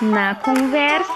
[0.00, 1.12] Na conversa.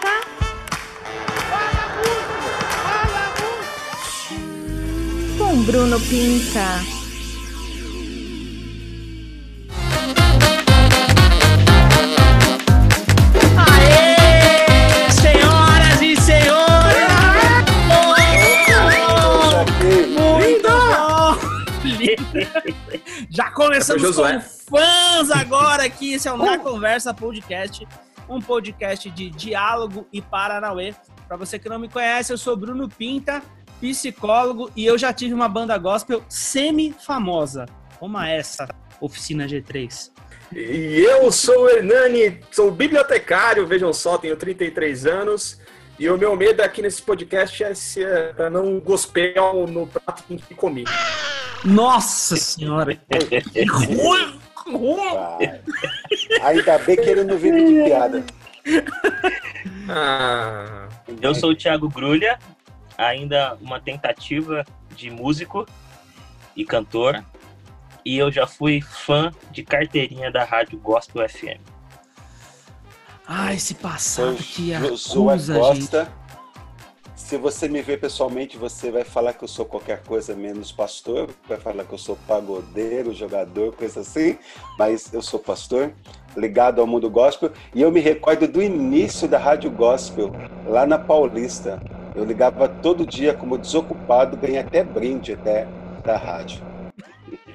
[5.39, 6.81] Com Bruno Pinta.
[13.57, 17.09] Aê, senhoras e senhores!
[20.19, 21.39] Muito bom!
[23.31, 24.35] Já começamos Josué.
[24.69, 26.15] com fãs agora aqui.
[26.15, 27.87] Esse é o Na Conversa Podcast,
[28.29, 30.95] um podcast de diálogo e paranauê.
[31.27, 33.43] Para você que não me conhece, eu sou Bruno Pinta,
[33.81, 37.67] psicólogo, e eu já tive uma banda gospel semi-famosa,
[37.99, 38.69] como essa,
[39.01, 40.11] Oficina G3.
[40.55, 45.61] E eu sou o Hernani, sou bibliotecário, vejam só, tenho 33 anos.
[45.99, 50.55] E o meu medo aqui nesse podcast é se é não gospel no prato que
[50.55, 50.85] comi.
[51.65, 53.01] Nossa senhora!
[53.53, 54.41] Que ruim!
[56.41, 58.25] Ainda bem que ele não vive de piada.
[59.89, 60.89] Ah,
[61.21, 62.39] Eu sou o Thiago Grulha,
[62.97, 65.67] ainda uma tentativa de músico
[66.57, 67.23] e cantor.
[68.05, 71.61] E eu já fui fã de carteirinha da Rádio Gospel FM.
[73.27, 75.91] Ah, esse passado que Josué acusa, gente.
[77.33, 81.31] Se você me ver pessoalmente, você vai falar que eu sou qualquer coisa menos pastor,
[81.49, 84.37] vai falar que eu sou pagodeiro, jogador, coisa assim,
[84.79, 85.95] mas eu sou pastor,
[86.37, 90.31] ligado ao mundo gospel, e eu me recordo do início da Rádio Gospel,
[90.67, 91.81] lá na Paulista.
[92.15, 95.67] Eu ligava todo dia como desocupado, ganhei até brinde até
[96.05, 96.61] da rádio.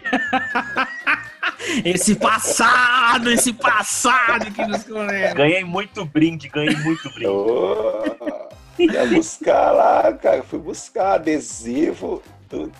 [1.86, 5.36] Esse passado, esse passado que nos conecta.
[5.36, 7.28] Ganhei muito brinde, ganhei muito brinde.
[7.28, 8.47] Oh,
[8.86, 10.44] ia buscar lá, cara.
[10.44, 12.72] Fui buscar adesivo, tudo.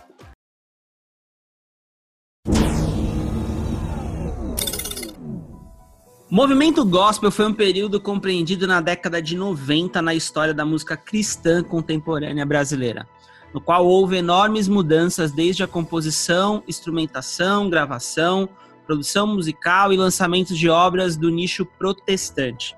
[6.30, 11.64] Movimento gospel foi um período compreendido na década de 90 na história da música cristã
[11.64, 13.08] contemporânea brasileira,
[13.54, 18.50] no qual houve enormes mudanças desde a composição, instrumentação, gravação,
[18.86, 22.76] produção musical e lançamentos de obras do nicho protestante.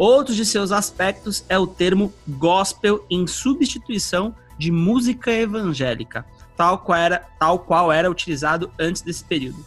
[0.00, 6.24] Outro de seus aspectos é o termo gospel em substituição de música evangélica,
[6.56, 9.62] tal qual era, tal qual era utilizado antes desse período.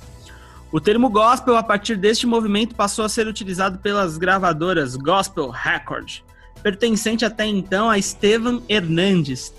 [0.72, 6.22] O termo gospel, a partir deste movimento, passou a ser utilizado pelas gravadoras Gospel Record,
[6.64, 9.54] pertencente até então a Estevan Hernandes.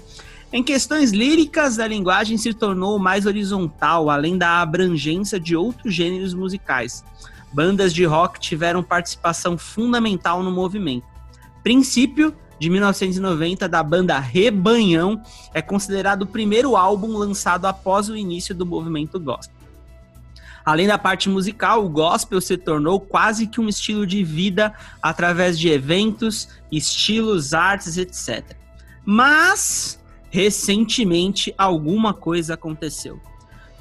[0.52, 6.34] Em questões líricas, a linguagem se tornou mais horizontal, além da abrangência de outros gêneros
[6.34, 7.04] musicais.
[7.54, 11.06] Bandas de rock tiveram participação fundamental no movimento.
[11.62, 15.22] Princípio, de 1990, da banda Rebanhão,
[15.54, 19.54] é considerado o primeiro álbum lançado após o início do movimento gospel.
[20.65, 25.56] Além da parte musical, o gospel se tornou quase que um estilo de vida através
[25.56, 28.56] de eventos, estilos, artes, etc.
[29.04, 33.21] Mas, recentemente, alguma coisa aconteceu.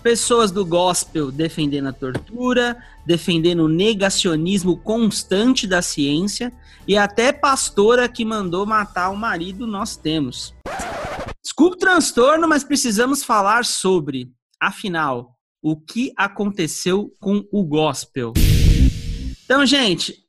[0.03, 6.51] Pessoas do gospel defendendo a tortura, defendendo o negacionismo constante da ciência
[6.85, 10.53] e até pastora que mandou matar o marido nós temos.
[11.41, 18.33] Desculpe o transtorno, mas precisamos falar sobre, afinal, o que aconteceu com o gospel.
[19.45, 20.25] Então, gente,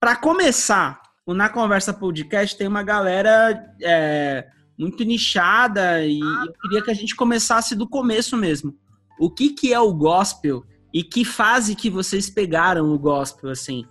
[0.00, 4.46] para começar, o Na Conversa Podcast tem uma galera é,
[4.78, 8.74] muito nichada e eu queria que a gente começasse do começo mesmo.
[9.18, 10.62] O que, que é o gospel
[10.92, 13.84] e que fase que vocês pegaram o gospel, assim?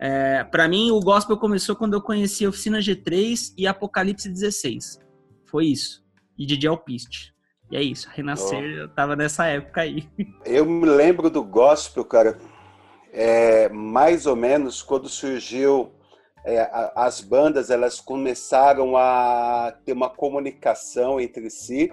[0.00, 4.98] É, para mim, o gospel começou quando eu conheci a Oficina G3 e Apocalipse 16.
[5.46, 6.02] Foi isso.
[6.36, 7.32] E DJ Alpiste.
[7.70, 10.06] E é isso, Renascer, eu tava nessa época aí.
[10.44, 12.38] Eu me lembro do gospel, cara,
[13.12, 15.90] é, mais ou menos quando surgiu
[16.44, 21.90] é, a- as bandas, elas começaram a ter uma comunicação entre si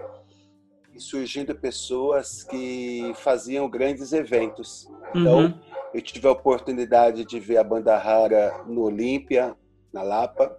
[0.99, 4.87] e surgindo pessoas que faziam grandes eventos.
[5.15, 5.53] Então, Uhum.
[5.93, 9.55] eu tive a oportunidade de ver a banda Rara no Olímpia,
[9.93, 10.55] na Lapa,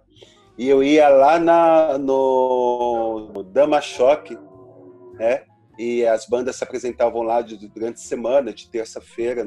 [0.57, 4.37] e eu ia lá na, no, no Dama Choque,
[5.13, 5.43] né?
[5.77, 9.45] E as bandas se apresentavam lá de- durante a semana, de terça-feira.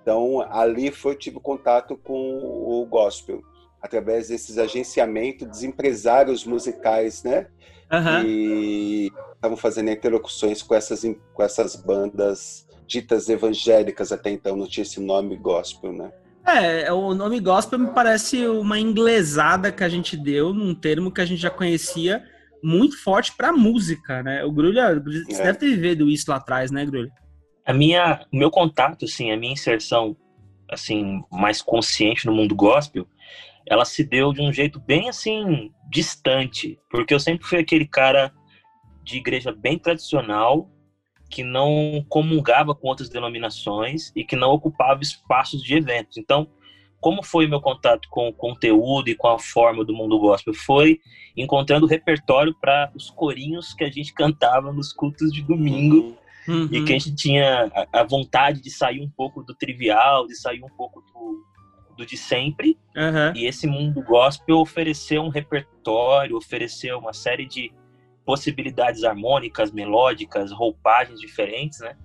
[0.00, 3.42] Então, ali foi tive contato com o gospel,
[3.82, 7.48] através desses agenciamentos dos empresários musicais, né?
[7.92, 8.24] Aham.
[8.26, 9.12] E
[9.44, 11.02] estavam fazendo interlocuções com essas,
[11.34, 16.10] com essas bandas ditas evangélicas até então, não tinha esse nome gospel, né?
[16.46, 21.20] É, o nome gospel me parece uma inglesada que a gente deu num termo que
[21.20, 22.22] a gente já conhecia
[22.62, 24.44] muito forte pra música, né?
[24.44, 25.44] O Grulha, você É.
[25.44, 27.10] deve ter vivido isso lá atrás, né, Grulha?
[27.66, 30.16] A minha, o meu contato, assim, a minha inserção,
[30.70, 33.06] assim, mais consciente no mundo gospel,
[33.66, 38.30] ela se deu de um jeito bem assim distante, porque eu sempre fui aquele cara
[39.04, 40.70] de igreja bem tradicional
[41.28, 46.16] que não comungava com outras denominações e que não ocupava espaços de eventos.
[46.16, 46.48] Então,
[47.00, 50.54] como foi meu contato com o conteúdo e com a forma do mundo gospel?
[50.54, 51.00] Foi
[51.36, 56.16] encontrando repertório para os corinhos que a gente cantava nos cultos de domingo
[56.48, 56.68] uhum.
[56.70, 60.62] e que a gente tinha a, vontade de sair um pouco do trivial, de sair
[60.62, 61.44] um pouco do,
[61.96, 62.78] do de sempre.
[62.96, 63.36] Uhum.
[63.36, 67.72] E esse mundo gospel ofereceu um repertório, ofereceu uma série de
[68.24, 71.96] possibilidades harmônicas, melódicas, roupagens diferentes, né?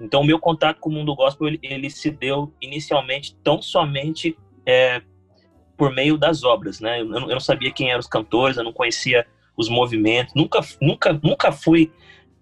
[0.00, 4.36] Então, o meu contato com o mundo gospel, ele, ele se deu inicialmente tão somente
[4.66, 5.00] é,
[5.76, 7.00] por meio das obras, né?
[7.00, 9.26] Eu, eu, não sabia quem eram os cantores, eu não conhecia
[9.56, 11.92] os movimentos, nunca, nunca, nunca fui,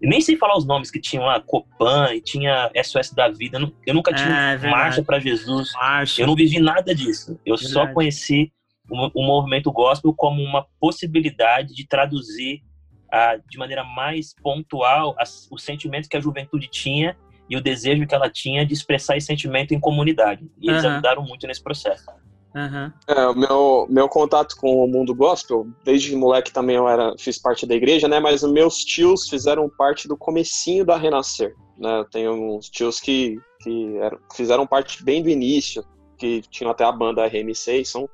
[0.00, 3.94] nem sei falar os nomes que tinham lá, Copan, e tinha SOS da Vida, eu
[3.94, 6.22] nunca tinha é, Marcha para Jesus, Marcha.
[6.22, 7.72] eu não vivi nada disso, eu verdade.
[7.72, 8.52] só conheci
[8.88, 12.62] o, o movimento gospel como uma possibilidade de traduzir
[13.12, 17.16] ah, de maneira mais pontual as, o sentimento que a juventude tinha
[17.48, 20.48] e o desejo que ela tinha de expressar esse sentimento em comunidade.
[20.60, 20.90] E eles uhum.
[20.90, 22.04] ajudaram muito nesse processo.
[22.54, 22.92] Uhum.
[23.06, 27.38] É, o meu, meu contato com o mundo gospel, desde moleque também eu era, fiz
[27.38, 28.18] parte da igreja, né?
[28.18, 32.00] Mas os meus tios fizeram parte do comecinho da Renascer, né?
[32.00, 35.84] Eu tenho uns tios que, que eram, fizeram parte bem do início,
[36.18, 38.08] que tinham até a banda RM6, são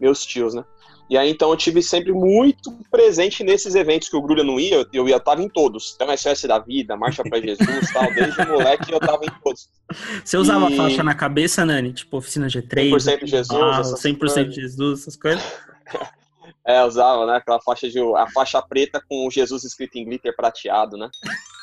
[0.00, 0.64] meus tios, né?
[1.10, 4.86] E aí, então, eu tive sempre muito presente nesses eventos que o Grulha não ia,
[4.92, 5.92] eu ia, tava em todos.
[5.96, 9.68] Então, SOS da Vida, Marcha para Jesus tal, desde moleque eu tava em todos.
[10.24, 10.76] Você usava e...
[10.76, 11.92] faixa na cabeça, Nani?
[11.92, 12.92] Tipo, oficina G3?
[12.92, 15.42] 100% Jesus, ah, 100% Jesus, essas coisas?
[16.64, 17.38] é, usava, né?
[17.38, 17.98] Aquela faixa de...
[18.14, 21.10] a faixa preta com Jesus escrito em glitter prateado, né?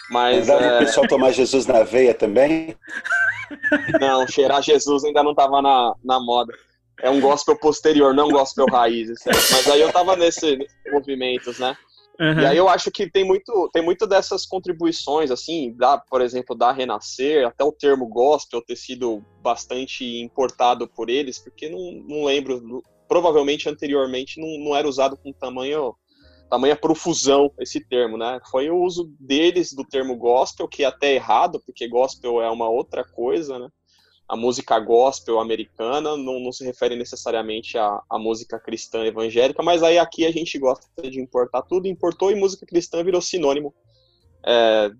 [0.09, 0.49] Mas...
[0.49, 0.75] é...
[0.75, 2.75] o pessoal tomar Jesus na veia também?
[4.01, 6.53] Não, cheirar Jesus ainda não tava na, na moda
[7.01, 9.27] é um gospel posterior, não um gospel raiz, etc.
[9.27, 11.75] Mas aí eu tava nesse, nesses movimentos, né?
[12.19, 12.39] Uhum.
[12.41, 16.55] E aí eu acho que tem muito, tem muito dessas contribuições, assim, da, por exemplo,
[16.55, 22.25] da Renascer, até o termo gospel ter sido bastante importado por eles, porque não, não
[22.25, 25.95] lembro, provavelmente anteriormente não, não era usado com tamanho
[26.49, 28.39] tamanha profusão esse termo, né?
[28.49, 32.69] Foi o uso deles do termo gospel, que é até errado, porque gospel é uma
[32.69, 33.67] outra coisa, né?
[34.27, 39.81] A música gospel americana não, não se refere necessariamente à, à, música cristã evangélica, mas
[39.81, 43.73] aí aqui a gente gosta de importar tudo, importou e música cristã virou sinônimo.
[44.45, 44.91] É,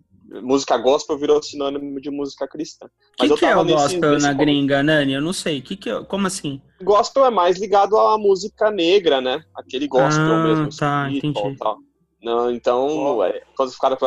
[0.41, 2.87] música gospel virou sinônimo de música cristã.
[3.19, 5.13] O que, que, é o gospel nesse na gringa, Nani?
[5.13, 5.61] Eu não sei.
[5.61, 6.61] Que que é, como assim?
[6.81, 9.43] Gospel é mais ligado à música negra, né?
[9.55, 10.69] Aquele gospel ah, mesmo.
[10.77, 11.55] Tá, entendi.
[11.57, 11.79] Tal.
[12.21, 13.23] Não, então, oh.
[13.23, 13.97] é, quando o cara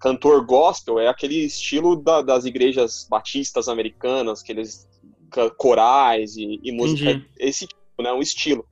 [0.00, 4.88] cantor gospel é aquele estilo da, das igrejas batistas americanas, aqueles
[5.56, 7.28] corais e, e música, Entendi.
[7.38, 8.64] esse tipo, né, um estilo.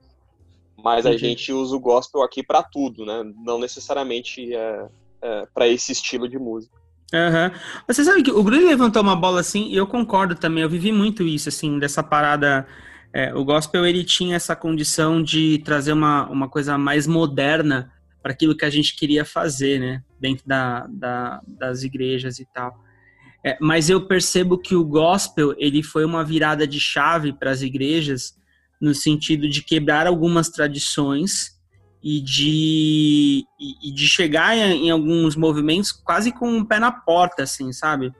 [0.77, 1.25] Mas Entendi.
[1.25, 3.23] a gente usa o gospel aqui para tudo, né?
[3.43, 4.87] Não necessariamente é,
[5.21, 6.75] é para esse estilo de música.
[7.13, 7.59] Uhum.
[7.87, 10.91] Você sabe que o Grulli levantou uma bola assim, e eu concordo também, eu vivi
[10.91, 12.67] muito isso, assim, dessa parada.
[13.13, 17.91] É, o gospel ele tinha essa condição de trazer uma, uma coisa mais moderna
[18.27, 20.03] para aquilo que a gente queria fazer, né?
[20.19, 22.77] Dentro da, da das igrejas e tal.
[23.41, 27.61] É, mas eu percebo que o gospel ele foi uma virada de chave para as
[27.61, 28.35] igrejas
[28.81, 31.57] no sentido de quebrar algumas tradições
[32.03, 33.45] e de,
[33.81, 38.11] e, de chegar em, em, alguns movimentos quase com um pé na porta, assim, sabe?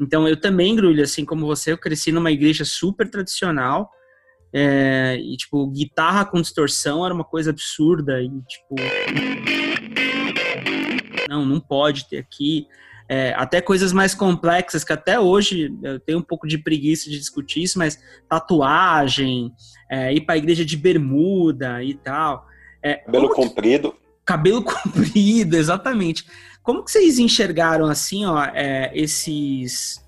[0.00, 3.90] Então eu também, Grulho, assim como você, eu cresci numa igreja super tradicional,
[4.52, 8.20] é, e, tipo, guitarra com distorção era uma coisa absurda.
[8.22, 8.74] E, tipo.
[11.28, 12.66] Não, não pode ter aqui.
[13.10, 17.18] É, até coisas mais complexas, que até hoje eu tenho um pouco de preguiça de
[17.18, 19.50] discutir isso, mas tatuagem,
[19.90, 22.46] é, ir para a igreja de bermuda e tal.
[22.82, 23.94] É, cabelo comprido.
[24.26, 26.26] cabelo comprido, exatamente.
[26.62, 30.06] Como que vocês enxergaram assim, ó, é, esses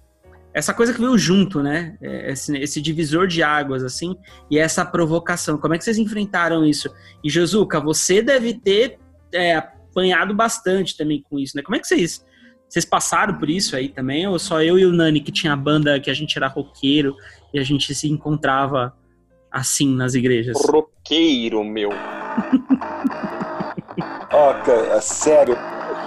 [0.52, 1.96] essa coisa que veio junto, né?
[2.00, 4.16] É, esse, esse, divisor de águas, assim,
[4.50, 5.56] e essa provocação.
[5.58, 6.90] Como é que vocês enfrentaram isso?
[7.22, 8.98] E, Josuka, você deve ter
[9.32, 11.62] é, apanhado bastante também com isso, né?
[11.62, 12.24] Como é que vocês,
[12.68, 14.26] vocês passaram por isso aí também?
[14.26, 17.14] Ou só eu e o Nani, que tinha a banda, que a gente era roqueiro
[17.54, 18.92] e a gente se encontrava
[19.50, 20.56] assim nas igrejas?
[20.66, 21.90] Roqueiro, meu.
[24.32, 24.54] Ó,
[24.96, 25.56] oh, sério,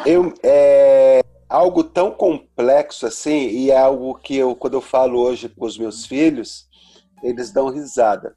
[0.06, 0.34] eu.
[0.42, 1.24] É
[1.54, 5.78] algo tão complexo assim, e é algo que eu, quando eu falo hoje para os
[5.78, 6.68] meus filhos,
[7.22, 8.36] eles dão risada.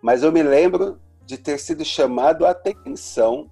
[0.00, 3.50] Mas eu me lembro de ter sido chamado a atenção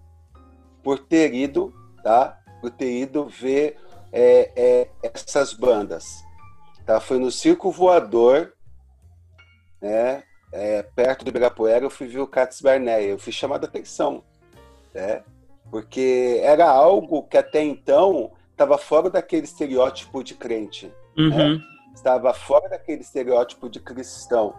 [0.80, 1.74] por ter ido,
[2.04, 2.38] tá?
[2.60, 3.76] Por ter ido ver
[4.12, 6.06] é, é, essas bandas.
[6.86, 7.00] Tá?
[7.00, 8.52] Foi no Circo Voador,
[9.82, 10.22] né?
[10.52, 13.00] é, perto do Ibirapuera, eu fui ver o Cats Barnea.
[13.00, 14.22] Eu fui chamado a atenção,
[14.94, 15.24] né?
[15.68, 20.92] Porque era algo que até então estava fora daquele estereótipo de crente.
[21.16, 21.24] Né?
[21.24, 21.54] Uhum.
[21.54, 21.62] Né?
[21.94, 24.54] Estava fora daquele estereótipo de cristão.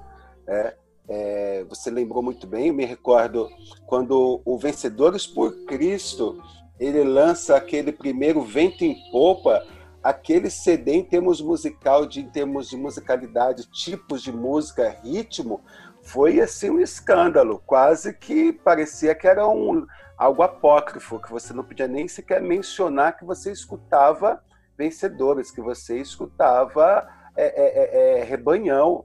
[0.48, 0.74] Né?
[1.08, 3.48] É, você lembrou muito bem, eu me recordo
[3.86, 6.42] quando o Vencedores por Cristo
[6.80, 9.64] ele lança aquele primeiro Vento em Popa,
[10.02, 15.62] aquele CD em termos musical, de, em termos de musicalidade, tipos de música, ritmo,
[16.02, 19.86] foi assim um escândalo, quase que parecia que era um
[20.22, 24.40] algo apócrifo, que você não podia nem sequer mencionar que você escutava
[24.78, 29.04] vencedores, que você escutava é, é, é, é rebanhão,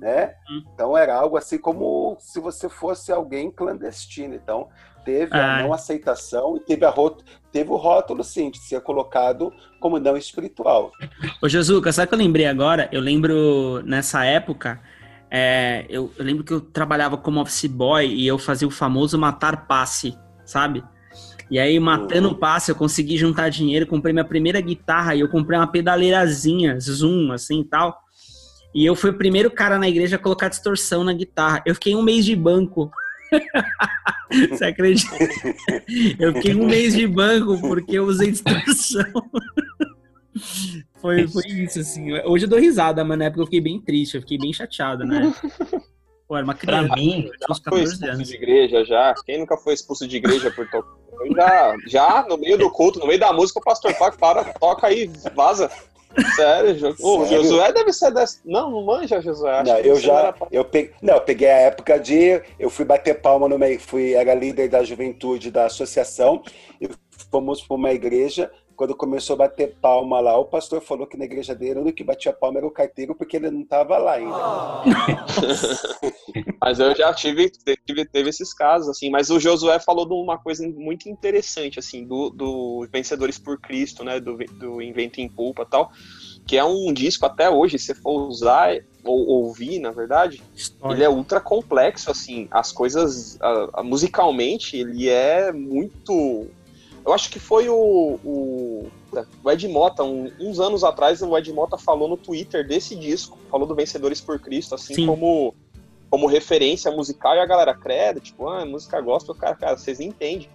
[0.00, 0.34] né?
[0.50, 0.62] Hum.
[0.72, 4.34] Então era algo assim como se você fosse alguém clandestino.
[4.34, 4.70] Então
[5.04, 6.94] teve a não aceitação e teve, a
[7.52, 10.90] teve o rótulo, sim, de ser colocado como não espiritual.
[11.42, 12.88] Ô, Jesuca, sabe o que eu lembrei agora?
[12.90, 14.80] Eu lembro nessa época,
[15.30, 19.18] é, eu, eu, lembro que eu trabalhava como office boy e eu fazia o famoso
[19.18, 20.82] matar passe, sabe?
[21.50, 22.38] E aí, matando o uhum.
[22.38, 27.30] passe, eu consegui juntar dinheiro, comprei minha primeira guitarra e eu comprei uma pedaleirazinha, zoom,
[27.32, 27.98] assim e tal.
[28.74, 31.62] E eu fui o primeiro cara na igreja a colocar distorção na guitarra.
[31.66, 32.90] Eu fiquei um mês de banco
[34.50, 35.16] Você acredita?
[36.18, 39.04] Eu fiquei um mês de banco porque eu usei distorção.
[41.00, 42.12] Foi, foi isso, assim.
[42.24, 45.04] Hoje eu dou risada, mas na época eu fiquei bem triste, eu fiquei bem chateado,
[45.04, 45.32] né?
[46.28, 46.88] Pô, era uma criança.
[46.88, 48.28] Pra mim, eu já foi expulso anos.
[48.28, 49.14] de igreja já.
[49.24, 50.96] Quem nunca foi expulso de igreja por tocar?
[51.34, 54.86] Já, já, no meio do culto, no meio da música, o pastor Paco para, toca
[54.86, 55.70] aí, vaza.
[56.34, 58.40] Sério, o Josué deve ser dessa.
[58.44, 59.58] Não, não manja, Josué.
[59.58, 60.34] Acho não, eu já.
[60.50, 62.40] Eu peguei, não, eu peguei a época de.
[62.58, 63.78] Eu fui bater palma no meio.
[63.78, 66.42] Fui, era líder da juventude da associação.
[66.80, 66.88] E
[67.30, 71.24] fomos para uma igreja quando começou a bater palma lá, o pastor falou que na
[71.24, 74.12] igreja dele, o único que batia palma era o carteiro, porque ele não estava lá
[74.12, 74.36] ainda.
[76.60, 77.50] mas eu já tive,
[77.86, 82.04] tive, teve esses casos, assim, mas o Josué falou de uma coisa muito interessante, assim,
[82.04, 85.90] do, do Vencedores por Cristo, né, do, do Invento em Pulpa e tal,
[86.46, 90.94] que é um disco até hoje, se for usar ou ouvir, na verdade, História.
[90.94, 96.48] ele é ultra complexo, assim, as coisas, a, a, musicalmente, ele é muito
[97.06, 98.88] eu acho que foi o, o,
[99.44, 103.38] o Ed Mota, um, uns anos atrás, o Ed Mota falou no Twitter desse disco,
[103.48, 105.54] falou do Vencedores por Cristo, assim como
[106.08, 110.48] como referência musical, e a galera creda, tipo, ah, música gospel, cara, cara, vocês entendem.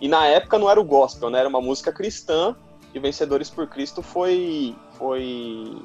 [0.00, 1.40] E na época não era o gospel, né?
[1.40, 2.56] Era uma música cristã,
[2.94, 5.76] e Vencedores por Cristo foi, foi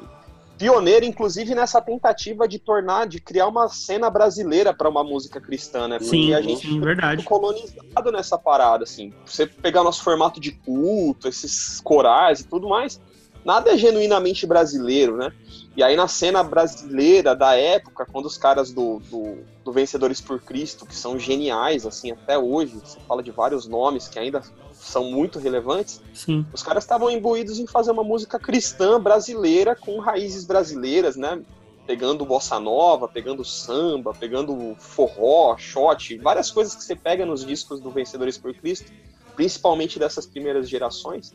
[0.62, 5.88] pioneiro, inclusive, nessa tentativa de tornar, de criar uma cena brasileira para uma música cristã,
[5.88, 5.98] né?
[5.98, 7.24] Porque sim, a gente sim, verdade.
[7.24, 9.12] colonizado nessa parada, assim.
[9.25, 13.01] Você pegar nosso formato de culto, esses corais e tudo mais,
[13.44, 15.34] nada é genuinamente brasileiro, né?
[15.75, 20.39] E aí na cena brasileira da época, quando os caras do, do, do, Vencedores por
[20.41, 24.44] Cristo, que são geniais, assim, até hoje, você fala de vários nomes que ainda
[24.82, 26.46] são muito relevantes, Sim.
[26.52, 31.42] os caras estavam imbuídos em fazer uma música cristã brasileira com raízes brasileiras, né?
[31.86, 37.80] Pegando bossa nova, pegando samba, pegando forró, shot, várias coisas que você pega nos discos
[37.80, 38.92] do Vencedores por Cristo,
[39.36, 41.34] principalmente dessas primeiras gerações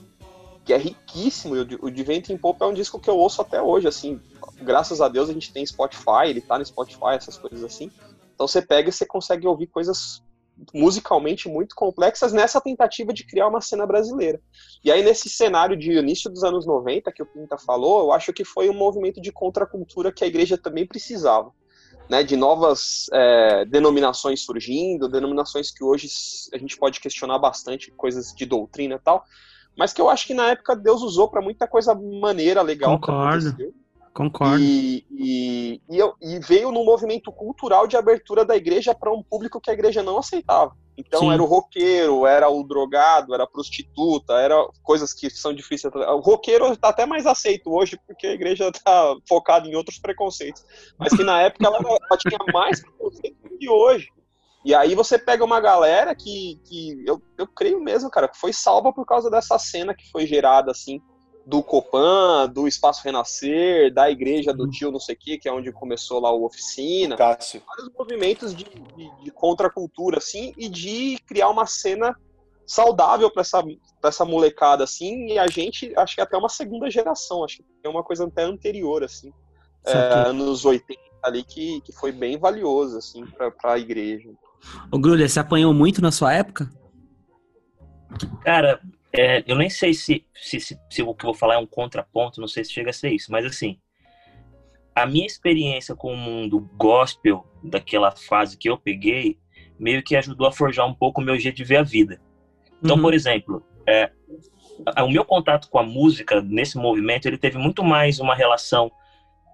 [0.67, 1.55] que é riquíssimo.
[1.81, 4.21] O em Pop é um disco que eu ouço até hoje, assim.
[4.61, 7.91] Graças a Deus a gente tem Spotify, ele tá no Spotify, essas coisas assim.
[8.35, 10.23] Então você pega e você consegue ouvir coisas
[10.73, 14.41] musicalmente muito complexas nessa tentativa de criar uma cena brasileira.
[14.83, 18.33] E aí, nesse cenário de início dos anos 90, que o Pinta falou, eu acho
[18.33, 21.53] que foi um movimento de contracultura que a igreja também precisava.
[22.09, 26.07] Né, de novas é, denominações surgindo, denominações que hoje
[26.55, 29.25] a gente pode questionar bastante, coisas de doutrina e tal,
[29.77, 32.93] mas que eu acho que na época Deus usou para muita coisa maneira, legal.
[32.93, 33.57] Concordo.
[34.16, 34.58] Concordo.
[34.58, 39.23] E, e, e, eu, e, veio num movimento cultural de abertura da igreja para um
[39.23, 40.75] público que a igreja não aceitava.
[40.96, 41.32] Então Sim.
[41.32, 45.92] era o roqueiro, era o drogado, era a prostituta, era coisas que são difíceis.
[45.94, 50.64] O roqueiro está até mais aceito hoje porque a igreja está focada em outros preconceitos.
[50.99, 54.08] Mas que na época ela, ela tinha mais preconceito do que hoje.
[54.64, 58.54] E aí você pega uma galera que, que eu, eu creio mesmo, cara, que foi
[58.54, 61.02] salva por causa dessa cena que foi gerada, assim,
[61.47, 64.71] do Copan, do Espaço Renascer, da igreja do uhum.
[64.71, 67.17] tio não sei o que, que é onde começou lá a oficina.
[67.17, 67.62] Cássio.
[67.65, 72.17] Vários movimentos de, de, de contracultura, assim, e de criar uma cena
[72.67, 76.91] saudável para essa, pra essa molecada, assim, e a gente, acho que até uma segunda
[76.91, 79.33] geração, acho que é uma coisa até anterior, assim,
[79.87, 79.93] é,
[80.29, 84.29] anos 80 ali, que, que foi bem valioso, assim, para a igreja.
[84.91, 86.69] Ô, Grulha, você apanhou muito na sua época?
[88.43, 88.81] Cara,
[89.13, 91.67] é, eu nem sei se, se, se, se, o que eu vou falar é um
[91.67, 93.79] contraponto, não sei se chega a ser isso, mas assim,
[94.95, 99.39] a minha experiência com o mundo gospel, daquela fase que eu peguei,
[99.79, 102.21] meio que ajudou a forjar um pouco o meu jeito de ver a vida.
[102.83, 103.03] Então, uhum.
[103.03, 104.11] por exemplo, é,
[105.03, 108.91] o meu contato com a música nesse movimento, ele teve muito mais uma relação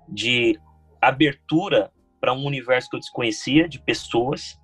[0.08, 0.58] de
[1.00, 1.90] abertura
[2.20, 4.56] para um universo que eu desconhecia, de pessoas,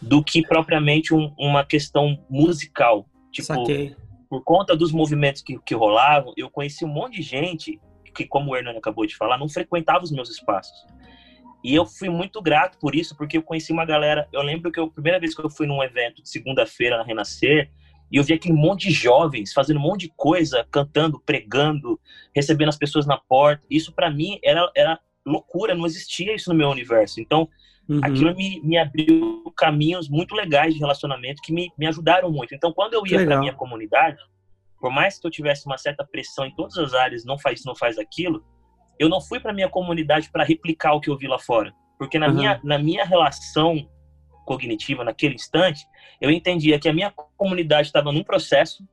[0.00, 3.06] do que propriamente um, uma questão musical.
[3.32, 3.96] Tipo, Saquei.
[4.30, 7.80] Por conta dos movimentos que, que rolavam, eu conheci um monte de gente
[8.14, 10.86] que, como o Hernani acabou de falar, não frequentava os meus espaços.
[11.64, 14.28] E eu fui muito grato por isso, porque eu conheci uma galera.
[14.32, 17.70] Eu lembro que a primeira vez que eu fui num evento de segunda-feira na Renascer,
[18.10, 22.00] e eu vi aquele monte de jovens fazendo um monte de coisa, cantando, pregando,
[22.34, 23.64] recebendo as pessoas na porta.
[23.68, 27.20] Isso para mim era, era loucura, não existia isso no meu universo.
[27.20, 27.48] Então,
[27.90, 28.00] uhum.
[28.02, 32.54] aquilo me, me abriu caminhos muito legais de relacionamento que me, me ajudaram muito.
[32.54, 34.18] Então, quando eu ia para minha comunidade,
[34.80, 37.68] por mais que eu tivesse uma certa pressão em todas as áreas, não faz isso,
[37.68, 38.42] não faz aquilo,
[38.98, 42.18] eu não fui para minha comunidade para replicar o que eu vi lá fora, porque
[42.18, 42.34] na uhum.
[42.34, 43.88] minha na minha relação
[44.46, 45.86] cognitiva naquele instante,
[46.20, 48.84] eu entendia que a minha comunidade estava num processo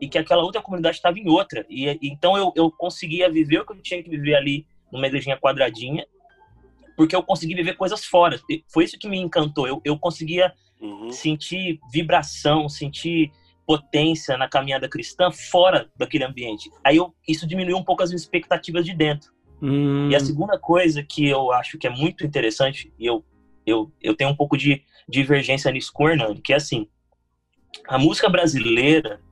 [0.00, 1.64] e que aquela outra comunidade estava em outra.
[1.68, 5.38] E, então eu, eu conseguia viver o que eu tinha que viver ali numa igrejinha
[5.38, 6.04] quadradinha,
[7.00, 8.38] porque eu consegui viver coisas fora.
[8.46, 9.66] E foi isso que me encantou.
[9.66, 11.10] Eu, eu conseguia uhum.
[11.10, 13.32] sentir vibração, sentir
[13.66, 16.70] potência na caminhada cristã fora daquele ambiente.
[16.84, 19.32] Aí eu, isso diminuiu um pouco as minhas expectativas de dentro.
[19.62, 20.10] Hum.
[20.10, 23.24] E a segunda coisa que eu acho que é muito interessante, e eu,
[23.64, 26.86] eu, eu tenho um pouco de divergência nisso com o Hernando, que é assim,
[27.88, 29.22] a música brasileira,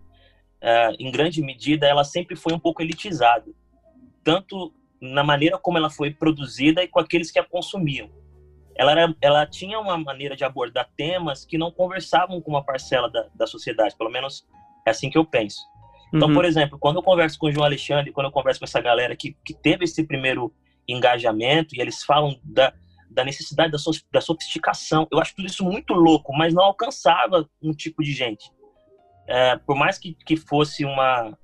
[0.63, 3.53] uh, em grande medida, ela sempre foi um pouco elitizada.
[4.25, 8.11] Tanto na maneira como ela foi produzida e com aqueles que a consumiam
[8.79, 13.11] ela, era, ela tinha uma maneira de abordar temas que não conversavam com uma parcela
[13.11, 14.47] da, da sociedade, pelo menos
[14.87, 15.61] é assim que eu penso.
[16.15, 16.35] Então, uhum.
[16.35, 19.17] por exemplo, quando eu converso com o João Alexandre, quando eu converso com essa galera
[19.17, 20.55] que, que teve esse primeiro
[20.87, 22.73] engajamento e eles falam da,
[23.11, 27.47] da necessidade da, so, da sofisticação, eu acho tudo isso muito louco, mas não alcançava
[27.61, 28.49] um tipo de gente.
[29.27, 31.37] É, por mais que, que fosse uma,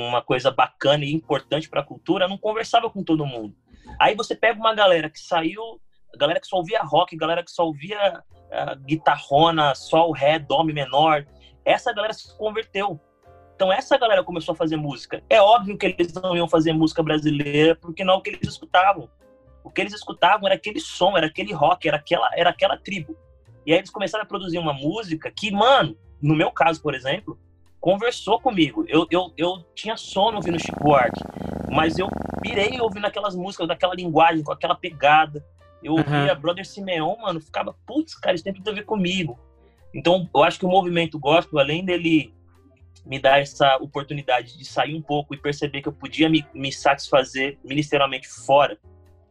[0.00, 3.54] uma coisa bacana e importante para a cultura, não conversava com todo mundo.
[4.00, 5.80] Aí você pega uma galera que saiu
[6.16, 11.26] galera que só ouvia rock, galera que só ouvia uh, guitarrona, sol, ré, dó, menor.
[11.64, 13.00] Essa galera se converteu.
[13.54, 15.22] Então essa galera começou a fazer música.
[15.28, 18.48] É óbvio que eles não iam fazer música brasileira, porque não é o que eles
[18.48, 19.08] escutavam.
[19.62, 23.16] O que eles escutavam era aquele som, era aquele rock, era aquela, era aquela tribo.
[23.64, 27.38] E aí eles começaram a produzir uma música que, mano, no meu caso, por exemplo,
[27.84, 28.86] conversou comigo.
[28.88, 31.20] Eu, eu, eu tinha sono ouvindo Chico Buarque,
[31.70, 32.08] mas eu
[32.40, 35.44] pirei ouvindo aquelas músicas, daquela linguagem, com aquela pegada.
[35.82, 36.40] Eu ouvia uhum.
[36.40, 39.38] Brother Simeon, mano, ficava, putz, cara, isso tem tudo a ver comigo.
[39.94, 42.32] Então, eu acho que o movimento gospel, além dele
[43.04, 46.72] me dar essa oportunidade de sair um pouco e perceber que eu podia me, me
[46.72, 48.78] satisfazer ministerialmente fora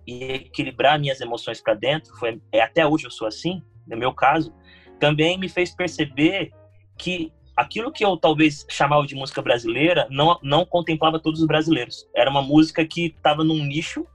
[0.06, 4.14] e equilibrar minhas emoções para dentro, foi, é, até hoje eu sou assim, no meu
[4.14, 4.54] caso,
[5.00, 6.52] também me fez perceber
[7.00, 12.08] que aquilo que eu talvez chamava de música brasileira não, não contemplava todos os brasileiros.
[12.16, 14.06] Era uma música que estava num nicho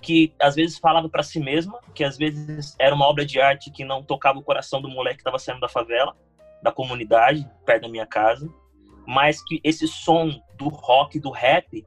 [0.00, 3.70] que às vezes falava para si mesma, que às vezes era uma obra de arte
[3.70, 6.14] que não tocava o coração do moleque que estava saindo da favela,
[6.62, 8.46] da comunidade, perto da minha casa,
[9.06, 11.86] mas que esse som do rock, do rap,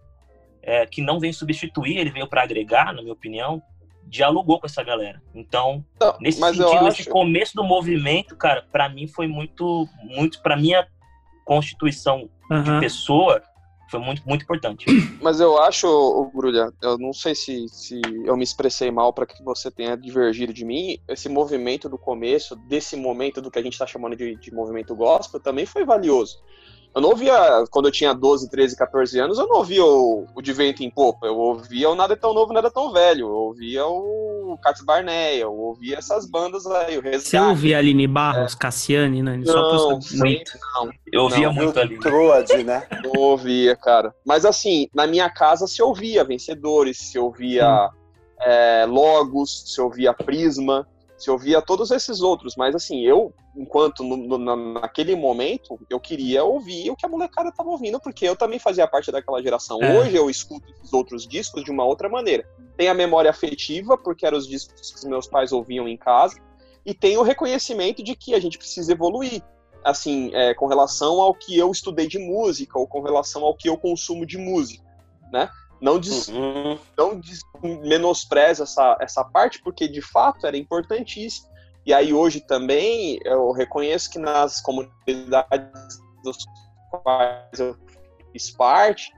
[0.64, 3.62] é, que não vem substituir, ele veio para agregar, na minha opinião,
[4.08, 5.22] dialogou com essa galera.
[5.36, 7.02] Então, não, nesse sentido, acho...
[7.02, 10.88] esse começo do movimento, cara, para mim foi muito, muito para minha
[11.46, 12.64] constituição uhum.
[12.64, 13.42] de pessoa,
[13.90, 14.86] foi muito, muito importante.
[15.22, 19.26] Mas eu acho, o Brulha, eu não sei se, se eu me expressei mal para
[19.26, 20.98] que você tenha divergido de mim.
[21.08, 24.96] Esse movimento do começo, desse momento do que a gente está chamando de, de movimento
[24.96, 26.38] gospel, também foi valioso.
[26.98, 30.42] Eu não ouvia, quando eu tinha 12, 13, 14 anos, eu não ouvia o, o
[30.42, 31.28] De Vento em Popa.
[31.28, 33.28] Eu ouvia o Nada é Tão Novo, Nada é Tão Velho.
[33.28, 37.30] Eu ouvia o Cats Barnea, eu ouvia essas bandas aí, o Resgate.
[37.30, 38.58] Você ouvia Aline Barros, é.
[38.58, 39.40] Cassiane, né?
[39.46, 40.52] Só não, muito.
[40.74, 40.92] não.
[41.14, 42.00] Eu ouvia não, muito ali.
[42.00, 42.88] Troad, né?
[43.04, 44.12] Eu ouvia, cara.
[44.26, 47.92] Mas assim, na minha casa se ouvia Vencedores, se ouvia
[48.42, 54.16] é, Logos, se ouvia Prisma se ouvia todos esses outros, mas assim, eu, enquanto no,
[54.16, 58.60] no, naquele momento, eu queria ouvir o que a molecada tava ouvindo, porque eu também
[58.60, 59.82] fazia parte daquela geração.
[59.82, 60.00] É.
[60.00, 62.48] Hoje eu escuto esses outros discos de uma outra maneira.
[62.78, 66.40] Tem a memória afetiva, porque eram os discos que meus pais ouviam em casa,
[66.86, 69.42] e tem o reconhecimento de que a gente precisa evoluir,
[69.84, 73.68] assim, é, com relação ao que eu estudei de música, ou com relação ao que
[73.68, 74.86] eu consumo de música,
[75.32, 75.50] né?
[75.80, 76.78] Não, des, uhum.
[76.98, 81.48] não des, menospreza essa, essa parte, porque de fato era importantíssimo.
[81.86, 86.38] E aí hoje também eu reconheço que nas comunidades dos
[86.90, 87.78] quais eu
[88.32, 89.12] fiz parte,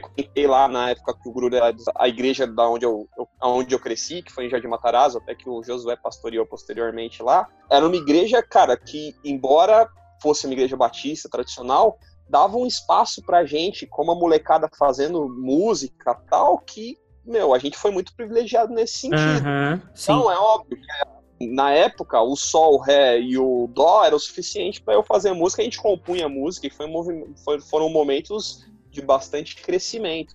[0.00, 3.74] frequentei lá na época que o Guru era a igreja da onde eu, eu, onde
[3.74, 7.48] eu cresci, que foi em Jardim Matarazzo, até que o Josué pastoreou posteriormente lá.
[7.70, 9.88] Era uma igreja, cara, que embora
[10.22, 11.98] fosse uma igreja batista tradicional,
[12.30, 17.76] dava um espaço pra gente, como a molecada fazendo música tal, que, meu, a gente
[17.76, 19.44] foi muito privilegiado nesse sentido.
[19.44, 24.14] Uhum, então, é óbvio que na época, o sol, o ré e o dó era
[24.14, 27.88] o suficiente para eu fazer música, a gente compunha música e foi um foi, foram
[27.88, 30.34] momentos de bastante crescimento.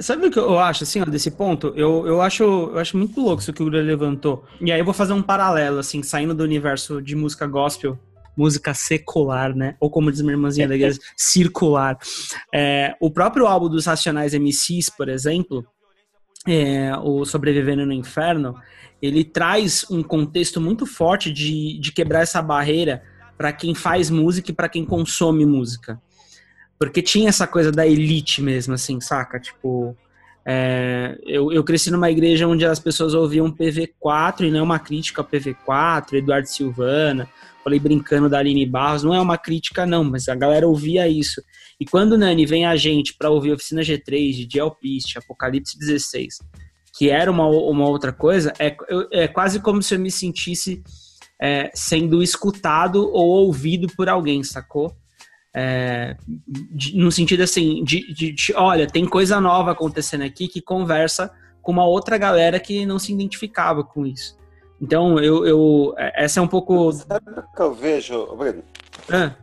[0.00, 1.68] Sabe o que eu acho, assim, ó, desse ponto?
[1.74, 4.44] Eu, eu, acho, eu acho muito louco isso que o Gura levantou.
[4.60, 7.98] E aí eu vou fazer um paralelo, assim, saindo do universo de música gospel,
[8.40, 9.76] música secular, né?
[9.78, 11.98] Ou como diz minha irmãzinha da igreja, circular.
[12.52, 15.64] É, o próprio álbum dos Racionais MCs, por exemplo,
[16.46, 18.54] é, o Sobrevivendo no Inferno,
[19.02, 23.02] ele traz um contexto muito forte de, de quebrar essa barreira
[23.36, 26.00] para quem faz música e para quem consome música.
[26.78, 29.38] Porque tinha essa coisa da elite mesmo, assim, saca?
[29.38, 29.96] Tipo,
[30.44, 35.20] é, eu, eu cresci numa igreja onde as pessoas ouviam PV4 e não uma crítica
[35.20, 37.28] ao PV4, Eduardo Silvana,
[37.62, 41.42] falei brincando da Aline Barros, não é uma crítica não, mas a galera ouvia isso.
[41.78, 46.38] E quando, Nani, vem a gente para ouvir Oficina G3, de Dialpiste, Apocalipse 16,
[46.96, 48.76] que era uma, uma outra coisa, é,
[49.12, 50.82] é quase como se eu me sentisse
[51.40, 54.94] é, sendo escutado ou ouvido por alguém, sacou?
[55.54, 60.60] É, de, no sentido assim, de, de, de, olha, tem coisa nova acontecendo aqui que
[60.60, 64.36] conversa com uma outra galera que não se identificava com isso.
[64.80, 66.92] Então, eu, eu essa é um pouco.
[66.92, 68.62] Sabe o que eu vejo, Bruno?
[69.10, 69.34] Ah.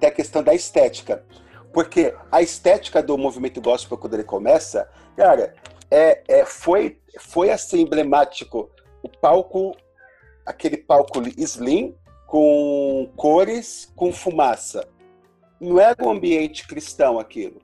[0.00, 1.24] É a questão da estética.
[1.72, 5.54] Porque a estética do movimento gospel, quando ele começa, cara,
[5.90, 8.70] é, é, foi, foi assim emblemático.
[9.02, 9.76] O palco,
[10.44, 11.94] aquele palco slim,
[12.26, 14.86] com cores, com fumaça
[15.60, 17.60] não era um ambiente cristão aquilo.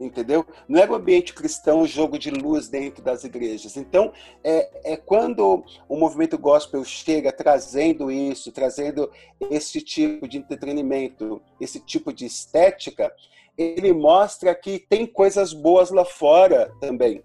[0.00, 0.44] Entendeu?
[0.68, 3.76] Não era um ambiente cristão o jogo de luz dentro das igrejas.
[3.76, 9.10] Então, é, é quando o movimento gospel chega trazendo isso, trazendo
[9.50, 13.12] esse tipo de entretenimento, esse tipo de estética,
[13.56, 17.22] ele mostra que tem coisas boas lá fora também.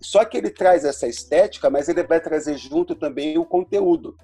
[0.00, 4.16] Só que ele traz essa estética, mas ele vai trazer junto também o conteúdo.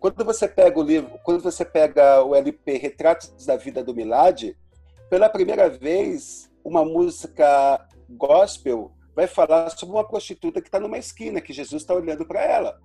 [0.00, 4.56] Quando você pega o livro, quando você pega o LP Retratos da Vida do Milad,
[5.08, 11.40] pela primeira vez, uma música gospel vai falar sobre uma prostituta que está numa esquina,
[11.40, 12.80] que Jesus está olhando para ela.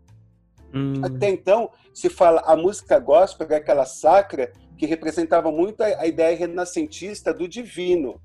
[0.74, 1.02] Hum.
[1.04, 6.36] Até então, se fala a música gospel é aquela sacra que representava muito a, ideia
[6.36, 8.22] renascentista do divino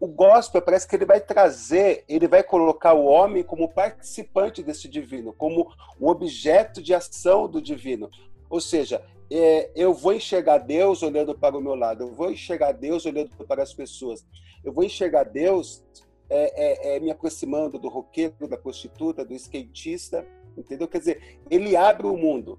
[0.00, 4.88] o gospel parece que ele vai trazer, ele vai colocar o homem como participante desse
[4.88, 8.10] divino, como um objeto de ação do divino.
[8.48, 12.72] Ou seja, é, eu vou enxergar Deus olhando para o meu lado, eu vou enxergar
[12.72, 14.26] Deus olhando para as pessoas,
[14.64, 15.84] eu vou enxergar Deus
[16.28, 20.88] é, é, é me aproximando do roqueiro, da prostituta, do skatista, entendeu?
[20.88, 22.58] Quer dizer, ele abre o mundo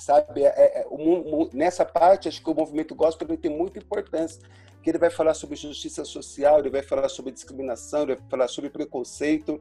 [0.00, 0.42] sabe?
[0.42, 4.40] É, é, o, nessa parte, acho que o movimento gospel tem muita importância,
[4.82, 8.48] que ele vai falar sobre justiça social, ele vai falar sobre discriminação, ele vai falar
[8.48, 9.60] sobre preconceito,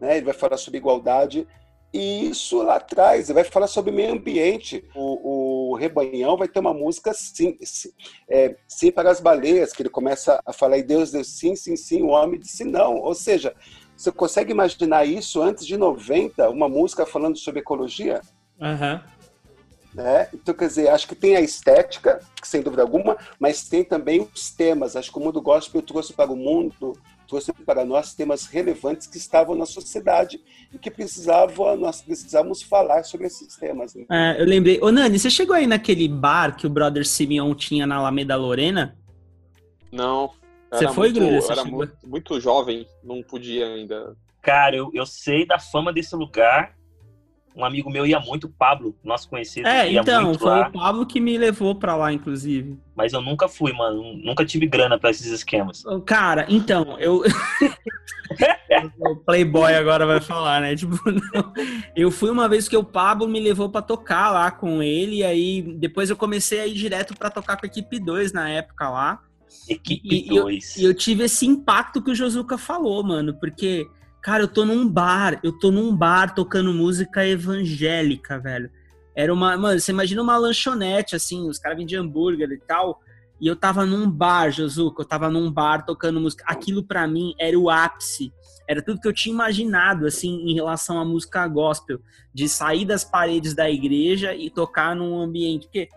[0.00, 0.16] né?
[0.16, 1.46] ele vai falar sobre igualdade,
[1.92, 4.84] e isso lá atrás, vai falar sobre meio ambiente.
[4.94, 7.90] O, o Rebanhão vai ter uma música sim, sim,
[8.28, 11.76] é, sim para as baleias, que ele começa a falar, e Deus deu sim, sim,
[11.76, 12.96] sim, o homem disse não.
[12.96, 13.54] Ou seja,
[13.96, 18.20] você consegue imaginar isso antes de 90, uma música falando sobre ecologia?
[18.60, 19.00] Uhum.
[19.92, 20.28] Né?
[20.32, 24.50] Então, quer dizer, acho que tem a estética, sem dúvida alguma, mas tem também os
[24.50, 24.94] temas.
[24.94, 26.96] Acho que o mundo gospel trouxe para o mundo,
[27.30, 30.40] trouxe para nós temas relevantes que estavam na sociedade
[30.72, 33.94] e que precisava, nós precisávamos falar sobre esses temas.
[33.94, 34.04] Né?
[34.10, 34.80] É, eu lembrei.
[34.82, 38.98] Ô, Nani, você chegou aí naquele bar que o Brother Simeon tinha na Alameda Lorena?
[39.92, 40.30] Não.
[40.72, 44.16] Você foi, muito, Você era muito, muito, jovem, não podia ainda.
[44.42, 46.76] Cara, eu, eu sei da fama desse lugar
[47.54, 49.66] um amigo meu ia muito, o Pablo, nosso conhecido.
[49.66, 50.68] É, então, foi lá.
[50.68, 52.78] o Pablo que me levou pra lá, inclusive.
[52.94, 54.14] Mas eu nunca fui, mano.
[54.16, 55.82] Nunca tive grana pra esses esquemas.
[56.06, 57.22] Cara, então, eu.
[59.00, 60.76] o Playboy agora vai falar, né?
[60.76, 61.52] Tipo, não.
[61.96, 65.24] eu fui uma vez que o Pablo me levou pra tocar lá com ele, e
[65.24, 68.88] aí depois eu comecei a ir direto pra tocar com a equipe 2 na época
[68.88, 69.20] lá.
[69.68, 70.76] Equipe 2.
[70.76, 73.88] E eu, eu tive esse impacto que o Josuka falou, mano, porque
[74.22, 78.70] Cara, eu tô num bar, eu tô num bar tocando música evangélica, velho.
[79.14, 79.56] Era uma.
[79.56, 83.00] Mano, você imagina uma lanchonete, assim, os caras vendiam hambúrguer e tal.
[83.40, 86.44] E eu tava num bar, Josuco, eu tava num bar tocando música.
[86.46, 88.30] Aquilo para mim era o ápice.
[88.68, 91.98] Era tudo que eu tinha imaginado, assim, em relação à música gospel.
[92.32, 95.66] De sair das paredes da igreja e tocar num ambiente.
[95.66, 95.88] Porque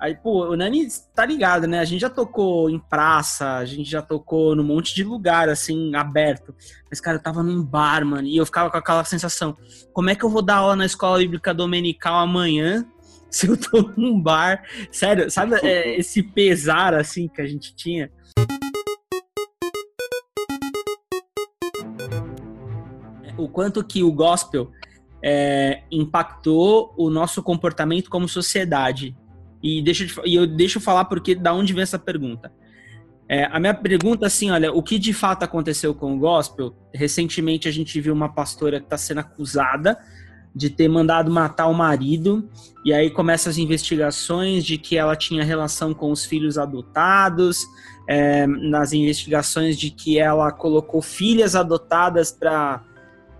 [0.00, 1.78] Aí, pô, o Nani tá ligado, né?
[1.78, 5.94] A gente já tocou em praça, a gente já tocou num monte de lugar, assim,
[5.94, 6.54] aberto.
[6.88, 9.54] Mas, cara, eu tava num bar, mano, e eu ficava com aquela sensação:
[9.92, 12.86] como é que eu vou dar aula na escola bíblica dominical amanhã
[13.30, 14.64] se eu tô num bar?
[14.90, 18.10] Sério, sabe é, esse pesar, assim, que a gente tinha?
[23.36, 24.70] O quanto que o gospel
[25.22, 29.14] é, impactou o nosso comportamento como sociedade
[29.62, 32.52] e, deixa eu, e eu deixo falar porque da onde vem essa pergunta.
[33.28, 36.74] É, a minha pergunta, assim, olha, o que de fato aconteceu com o gospel?
[36.92, 39.96] Recentemente a gente viu uma pastora que está sendo acusada
[40.54, 42.48] de ter mandado matar o marido,
[42.84, 47.58] e aí começam as investigações de que ela tinha relação com os filhos adotados,
[48.08, 52.82] é, nas investigações de que ela colocou filhas adotadas para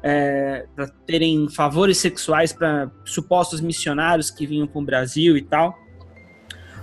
[0.02, 0.66] é,
[1.04, 5.76] terem favores sexuais para supostos missionários que vinham para o Brasil e tal.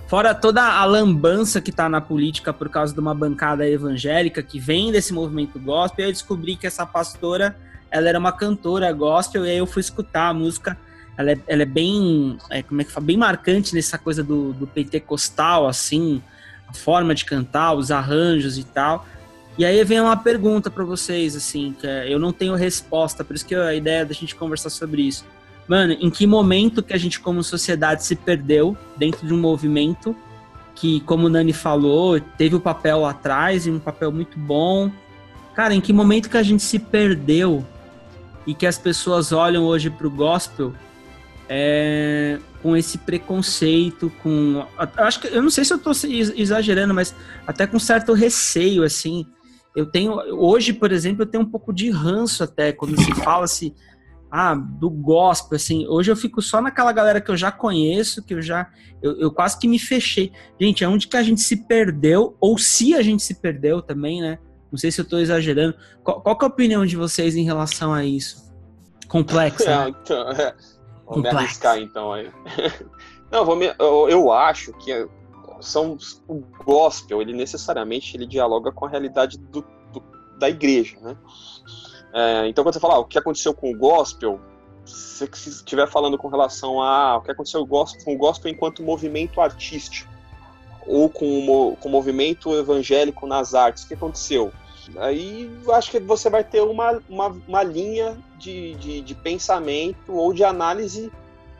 [0.08, 4.58] Fora toda a lambança que tá na política por causa de uma bancada evangélica que
[4.58, 7.54] vem desse movimento gospel, eu descobri que essa pastora,
[7.90, 10.78] ela era uma cantora gospel, e aí eu fui escutar a música.
[11.14, 14.54] Ela é, ela é bem, é, como é que fala, bem marcante nessa coisa do,
[14.54, 16.22] do pentecostal, assim,
[16.66, 19.06] a forma de cantar, os arranjos e tal.
[19.58, 23.36] E aí vem uma pergunta para vocês, assim, que é, eu não tenho resposta, por
[23.36, 25.22] isso que a ideia da gente conversar sobre isso
[25.68, 30.16] mano, em que momento que a gente como sociedade se perdeu dentro de um movimento
[30.74, 34.90] que, como o Nani falou, teve o papel lá atrás e um papel muito bom.
[35.54, 37.66] Cara, em que momento que a gente se perdeu
[38.46, 40.72] e que as pessoas olham hoje pro gospel
[41.48, 44.64] é, com esse preconceito, com.
[44.96, 47.14] Acho que eu não sei se eu tô exagerando, mas
[47.46, 49.26] até com certo receio, assim.
[49.74, 50.12] Eu tenho.
[50.34, 53.74] Hoje, por exemplo, eu tenho um pouco de ranço até quando se fala se
[54.30, 58.34] ah, do gospel, assim, hoje eu fico só naquela galera que eu já conheço, que
[58.34, 58.70] eu já,
[59.02, 60.32] eu, eu, quase que me fechei.
[60.60, 64.20] Gente, é onde que a gente se perdeu, ou se a gente se perdeu também,
[64.20, 64.38] né?
[64.70, 65.74] Não sei se eu tô exagerando.
[66.04, 68.52] Qual, qual é a opinião de vocês em relação a isso?
[69.08, 69.86] Complexo, né?
[69.86, 70.54] É, então, é.
[71.06, 71.36] Vou Complexo.
[71.36, 72.30] me arriscar, então, aí.
[73.32, 75.08] Não, vou me, eu, eu acho que
[75.60, 79.62] são, o gospel, ele necessariamente, ele dialoga com a realidade do,
[79.92, 80.02] do
[80.38, 81.16] da igreja, né?
[82.12, 84.40] É, então, quando você fala ah, o que aconteceu com o gospel,
[84.84, 88.82] se você estiver falando com relação a ah, o que aconteceu com o gospel enquanto
[88.82, 90.10] movimento artístico,
[90.86, 94.50] ou com o, com o movimento evangélico nas artes, o que aconteceu?
[94.96, 100.32] Aí acho que você vai ter uma, uma, uma linha de, de, de, pensamento ou
[100.32, 101.12] de análise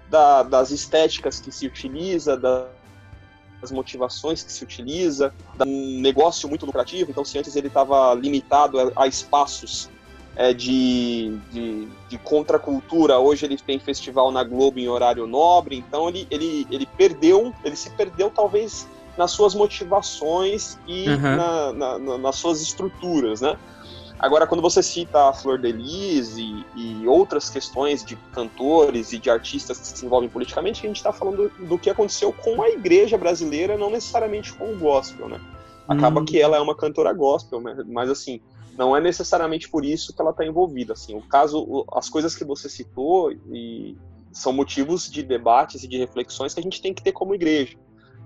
[0.09, 2.67] da, das estéticas que se utiliza, da,
[3.61, 7.11] das motivações que se utiliza, um negócio muito lucrativo.
[7.11, 9.91] Então, se antes ele estava limitado a, a espaços
[10.39, 13.19] é, de, de, de contracultura.
[13.19, 17.75] Hoje ele tem festival na Globo em horário nobre, então ele, ele, ele perdeu, ele
[17.75, 21.37] se perdeu talvez nas suas motivações e uhum.
[21.37, 23.59] na, na, na, nas suas estruturas, né?
[24.17, 29.19] Agora, quando você cita a Flor de Lis e, e, outras questões de cantores e
[29.19, 32.61] de artistas que se envolvem politicamente, a gente está falando do, do, que aconteceu com
[32.61, 35.41] a igreja brasileira, não necessariamente com o gospel, né?
[35.87, 36.25] Acaba hum.
[36.25, 38.41] que ela é uma cantora gospel, mas assim,
[38.79, 40.93] não é necessariamente por isso que ela está envolvida.
[40.93, 43.97] Assim, o caso, as coisas que você citou e
[44.33, 47.77] são motivos de debates e de reflexões que a gente tem que ter como igreja.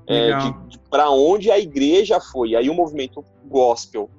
[0.07, 0.33] É,
[0.91, 2.55] para onde a igreja foi.
[2.55, 4.11] Aí o movimento gospel,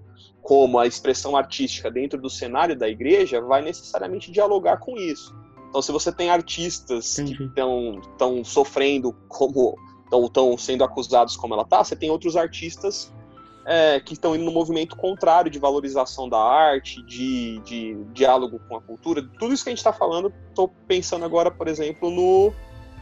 [0.41, 5.35] como a expressão artística dentro do cenário da igreja, vai necessariamente dialogar com isso.
[5.69, 7.37] Então, se você tem artistas Entendi.
[7.37, 9.75] que estão sofrendo como
[10.11, 13.13] estão sendo acusados como ela está, você tem outros artistas
[13.65, 18.75] é, que estão indo no movimento contrário de valorização da arte, de, de diálogo com
[18.75, 19.23] a cultura.
[19.39, 22.53] Tudo isso que a gente está falando, estou pensando agora, por exemplo, no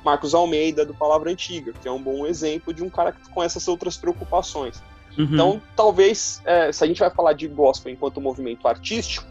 [0.04, 3.67] Marcos Almeida, do Palavra Antiga, que é um bom exemplo de um cara com essas
[3.67, 4.82] outras preocupações.
[5.17, 5.26] Uhum.
[5.26, 9.28] Então, talvez, é, se a gente vai falar de gospel enquanto movimento artístico,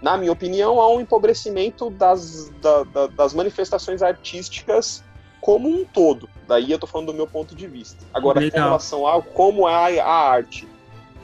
[0.00, 5.04] na minha opinião, há um empobrecimento das, da, da, das manifestações artísticas
[5.42, 6.30] como um todo.
[6.46, 8.02] Daí eu tô falando do meu ponto de vista.
[8.14, 8.52] Agora, Legal.
[8.52, 10.68] com relação a como é a, a arte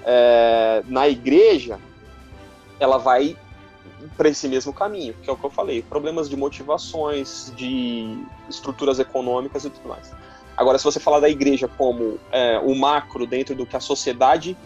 [0.05, 1.79] é, na igreja,
[2.81, 3.37] ela vai
[4.17, 8.99] para esse mesmo caminho, que é o que eu falei, problemas de motivações, de estruturas
[8.99, 10.13] econômicas e tudo mais.
[10.57, 14.57] Agora, se você falar da igreja como é, o macro dentro do que a sociedade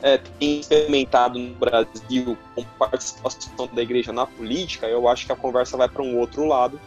[0.00, 5.36] é, tem experimentado no Brasil com participação da igreja na política, eu acho que a
[5.36, 6.80] conversa vai para um outro lado,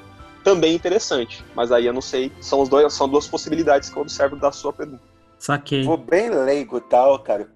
[0.45, 1.43] também interessante.
[1.55, 4.51] Mas aí eu não sei, são, os dois, são duas possibilidades que eu observo da
[4.51, 5.01] sua pergunta.
[5.39, 5.84] Saquei.
[5.84, 7.49] Vou bem leigo tal, cara.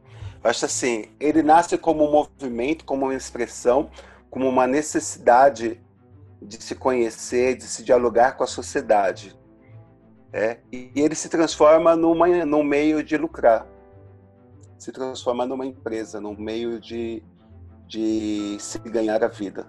[0.44, 3.92] Eu acho assim, ele nasce como um movimento, como uma expressão,
[4.32, 5.80] como uma necessidade
[6.42, 9.38] de se conhecer, de se dialogar com a sociedade.
[10.34, 13.68] É, e ele se transforma numa, num meio de lucrar,
[14.78, 17.22] se transforma numa empresa, num meio de,
[17.88, 19.68] de se ganhar a vida.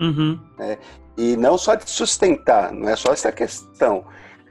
[0.00, 0.40] Uhum.
[0.58, 0.78] É,
[1.18, 4.06] e não só de sustentar, não é só essa questão.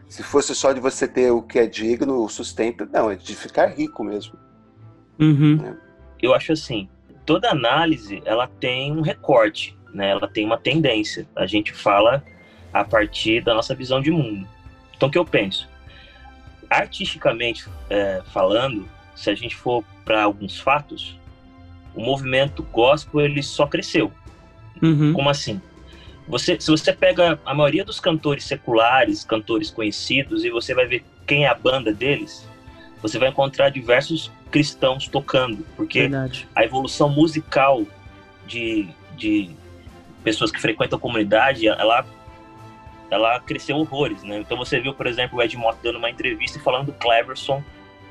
[0.10, 3.34] Se fosse só de você ter o que é digno, o sustento, não, é de
[3.34, 4.34] ficar rico mesmo.
[5.18, 5.66] Uhum.
[5.66, 5.74] É.
[6.22, 6.90] Eu acho assim,
[7.26, 10.10] toda análise ela tem um recorte, né?
[10.10, 11.26] Ela tem uma tendência.
[11.38, 12.22] A gente fala
[12.74, 14.46] a partir da nossa visão de mundo.
[14.94, 15.70] Então, o que eu penso?
[16.70, 21.18] Artisticamente é, falando, se a gente for para alguns fatos,
[21.96, 24.12] o movimento gospel ele só cresceu.
[24.82, 25.14] Uhum.
[25.14, 25.62] Como assim?
[26.28, 31.06] Você, se você pega a maioria dos cantores seculares, cantores conhecidos, e você vai ver
[31.26, 32.48] quem é a banda deles,
[33.02, 36.48] você vai encontrar diversos cristãos tocando, porque Verdade.
[36.56, 37.86] a evolução musical
[38.46, 39.52] de, de
[40.24, 42.06] pessoas que frequentam a comunidade, ela,
[43.10, 44.40] ela cresceu horrores, né?
[44.40, 47.64] Então você viu, por exemplo, o Ed Mota dando uma entrevista e falando do Cleverson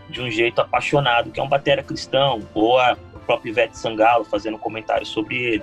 [0.08, 4.56] de um jeito apaixonado, que é um batera cristão, ou a própria Ivete Sangalo fazendo
[4.56, 5.62] comentários sobre ele.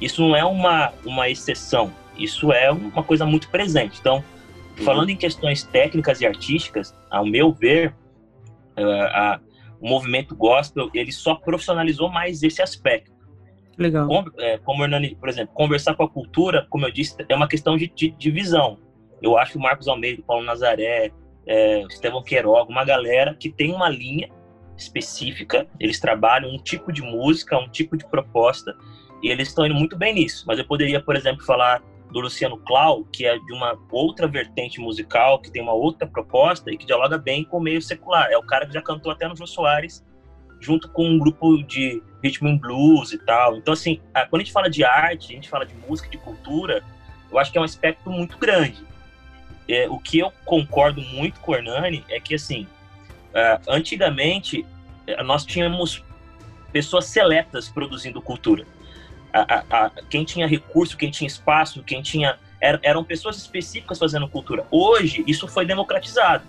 [0.00, 3.98] Isso não é uma, uma exceção, isso é uma coisa muito presente.
[4.00, 4.22] Então,
[4.84, 7.94] falando em questões técnicas e artísticas, ao meu ver,
[8.76, 9.40] uh, a,
[9.80, 13.16] o movimento gospel ele só profissionalizou mais esse aspecto.
[13.76, 14.08] Legal.
[14.08, 17.46] Como, é, como Hernani, por exemplo, conversar com a cultura, como eu disse, é uma
[17.46, 18.78] questão de, de, de visão.
[19.22, 21.12] Eu acho que o Marcos Almeida, o Paulo Nazaré,
[21.46, 24.28] é, o Estevão Queiroga, uma galera que tem uma linha
[24.76, 28.76] específica, eles trabalham um tipo de música, um tipo de proposta,
[29.22, 30.44] e eles estão indo muito bem nisso.
[30.46, 34.80] Mas eu poderia, por exemplo, falar do Luciano Clau, que é de uma outra vertente
[34.80, 38.30] musical, que tem uma outra proposta e que dialoga bem com o meio secular.
[38.30, 40.04] É o cara que já cantou até no Jô Soares,
[40.60, 43.56] junto com um grupo de ritmo and blues e tal.
[43.56, 44.00] Então, assim,
[44.30, 46.82] quando a gente fala de arte, a gente fala de música, de cultura,
[47.30, 48.82] eu acho que é um aspecto muito grande.
[49.68, 52.66] É, o que eu concordo muito com o Hernani é que, assim,
[53.34, 54.64] uh, antigamente
[55.06, 56.02] uh, nós tínhamos
[56.72, 58.66] pessoas seletas produzindo cultura
[59.32, 62.38] a, a, quem tinha recurso, quem tinha espaço, quem tinha.
[62.60, 64.66] Er, eram pessoas específicas fazendo cultura.
[64.70, 66.44] Hoje, isso foi democratizado.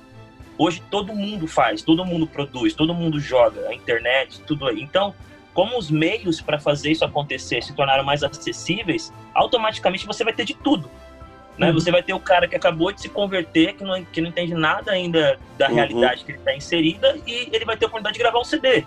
[0.57, 4.69] Hoje, todo mundo faz, todo mundo produz, todo mundo joga, a internet, tudo.
[4.71, 5.13] Então,
[5.53, 10.45] como os meios para fazer isso acontecer se tornaram mais acessíveis, automaticamente você vai ter
[10.45, 10.89] de tudo.
[11.57, 11.67] Né?
[11.67, 11.73] Uhum.
[11.73, 14.53] Você vai ter o cara que acabou de se converter, que não, que não entende
[14.53, 15.75] nada ainda da uhum.
[15.75, 18.85] realidade que ele está inserida, e ele vai ter a oportunidade de gravar um CD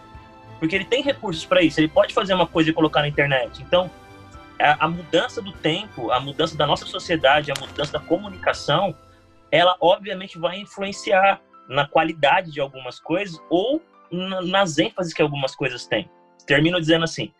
[0.63, 3.61] porque ele tem recursos para isso, ele pode fazer uma coisa e colocar na internet.
[3.63, 3.91] Então,
[4.61, 8.95] a, a, mudança do tempo, a mudança da nossa sociedade, a mudança da comunicação,
[9.51, 15.57] ela obviamente vai influenciar na qualidade de algumas coisas ou na, nas ênfases que algumas
[15.57, 16.09] coisas têm.
[16.47, 17.33] Termino dizendo assim: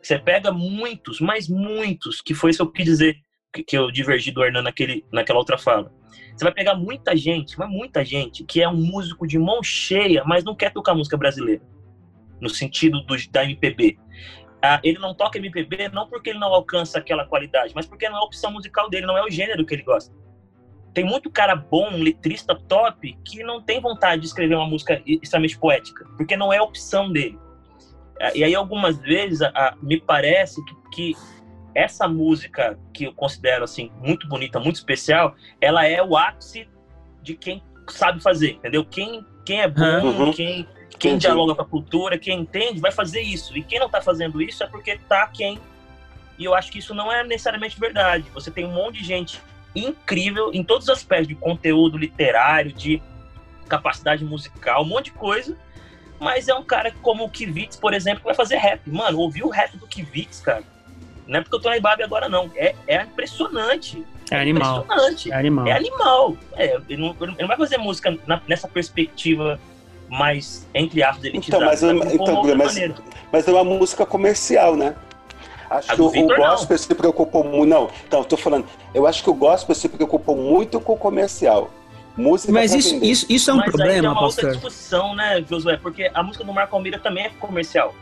[0.00, 3.16] você pega muitos, mas muitos, que foi isso que eu quis dizer,
[3.52, 5.92] que, que eu divergi do Hernan naquele, naquela outra fala.
[6.34, 10.24] Você vai pegar muita gente, mas muita gente, que é um músico de mão cheia,
[10.24, 11.73] mas não quer tocar música brasileira
[12.44, 13.98] no sentido do, da MPB.
[14.62, 18.16] Ah, ele não toca MPB não porque ele não alcança aquela qualidade, mas porque não
[18.16, 20.14] é a opção musical dele, não é o gênero que ele gosta.
[20.92, 25.58] Tem muito cara bom, letrista top, que não tem vontade de escrever uma música extremamente
[25.58, 27.38] poética, porque não é a opção dele.
[28.20, 31.12] Ah, e aí, algumas vezes, ah, me parece que, que
[31.74, 36.68] essa música, que eu considero assim muito bonita, muito especial, ela é o ápice
[37.22, 38.84] de quem sabe fazer, entendeu?
[38.84, 40.32] Quem, quem é bom, uhum.
[40.32, 40.66] quem
[41.04, 41.26] quem Entendi.
[41.26, 43.54] dialoga com a cultura, quem entende, vai fazer isso.
[43.58, 45.60] E quem não está fazendo isso é porque tá quem.
[46.38, 48.24] E eu acho que isso não é necessariamente verdade.
[48.32, 49.38] Você tem um monte de gente
[49.76, 53.02] incrível em todos os aspectos de conteúdo literário, de
[53.68, 55.54] capacidade musical, um monte de coisa.
[56.18, 58.80] Mas é um cara como o Kivitz, por exemplo, que vai fazer rap.
[58.88, 60.64] Mano, ouvir o rap do Kivitz, cara.
[61.26, 62.50] Não é porque eu tô na Ibabe agora, não.
[62.56, 64.02] É, é impressionante.
[64.30, 64.80] É animal.
[64.80, 65.30] Impressionante.
[65.30, 65.66] É animal.
[65.66, 66.36] É animal.
[66.56, 69.60] É, ele, não, ele não vai fazer música na, nessa perspectiva
[70.14, 71.64] mais, entre aspas, elitizado.
[71.64, 72.78] Então, mas, então, mas,
[73.32, 74.94] mas é uma música comercial, né?
[75.68, 76.78] Acho a que o, Victor, o gospel não.
[76.78, 77.68] se preocupou muito.
[77.68, 78.66] Não, então, tô falando.
[78.94, 81.70] Eu acho que o gospel se preocupou muito com o comercial.
[82.16, 84.44] Música mas isso, isso, isso é um mas problema, é uma pastor.
[84.44, 85.76] outra discussão, né, Josué?
[85.76, 87.92] Porque a música do Marco Almeida também é comercial.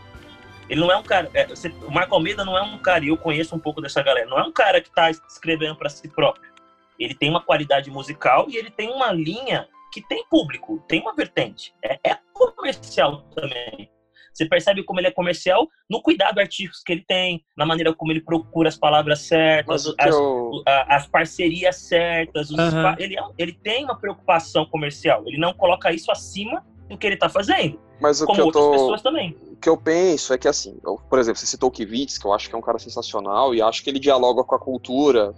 [0.69, 1.31] Ele não é um cara.
[1.33, 4.03] É, você, o Marco Almeida não é um cara, e eu conheço um pouco dessa
[4.03, 6.53] galera, não é um cara que está escrevendo para si próprio.
[6.99, 11.15] Ele tem uma qualidade musical e ele tem uma linha que tem público, tem uma
[11.15, 11.75] vertente.
[11.85, 13.91] É, é comercial também.
[14.33, 18.11] Você percebe como ele é comercial no cuidado artístico que ele tem, na maneira como
[18.11, 20.63] ele procura as palavras certas, as, eu...
[20.67, 22.51] as, parcerias certas.
[22.51, 22.59] Uhum.
[22.99, 25.23] Ele, é ele tem uma preocupação comercial.
[25.27, 27.79] Ele não coloca isso acima do que ele está fazendo.
[28.01, 28.71] Mas o como que eu outras tô...
[28.71, 29.37] pessoas também.
[29.53, 32.27] O que eu penso é que, assim, eu, por exemplo, você citou o Kivitz, que
[32.27, 35.35] eu acho que é um cara sensacional, e acho que ele dialoga com a cultura.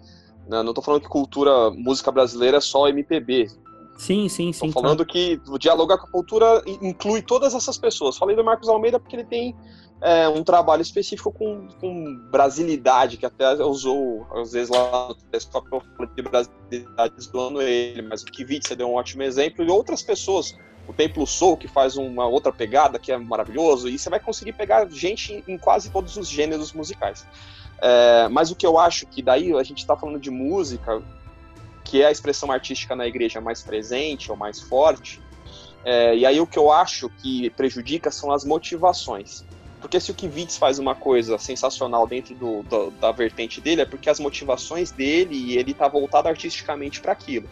[0.49, 0.63] Né?
[0.63, 3.49] Não estou falando que cultura, música brasileira é só MPB
[3.97, 4.71] Sim, sim, sim.
[4.71, 8.17] Tô falando que o dialogar com a cultura inclui todas essas pessoas.
[8.17, 9.55] Falei do Marcos Almeida porque ele tem
[10.05, 15.77] é, um trabalho específico com, com brasilidade, que até usou, às vezes, lá no telescópio
[15.77, 20.03] eu falo de brasilidade zoando ele, mas o Kivitz deu um ótimo exemplo, e outras
[20.03, 20.55] pessoas,
[20.87, 24.53] o Templo Soul, que faz uma outra pegada que é maravilhoso, e você vai conseguir
[24.53, 27.27] pegar gente em quase todos os gêneros musicais.
[27.81, 31.03] É, mas o que eu acho que daí a gente está falando de música,
[31.85, 35.21] que é a expressão artística na igreja mais presente ou mais forte,
[35.85, 39.45] é, e aí o que eu acho que prejudica são as motivações.
[39.81, 43.85] Porque se o Kivitz faz uma coisa sensacional dentro do, do, da vertente dele, é
[43.85, 47.47] porque as motivações dele e ele está voltado artisticamente para aquilo.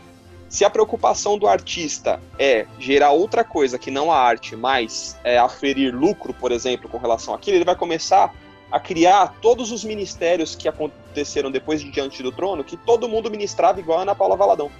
[0.48, 5.36] Se a preocupação do artista é gerar outra coisa que não a arte, mas é
[5.38, 8.34] aferir lucro, por exemplo, com relação àquilo, ele vai começar
[8.72, 13.30] a criar todos os ministérios que aconteceram depois de Diante do Trono, que todo mundo
[13.30, 14.70] ministrava igual a Ana Paula Valadão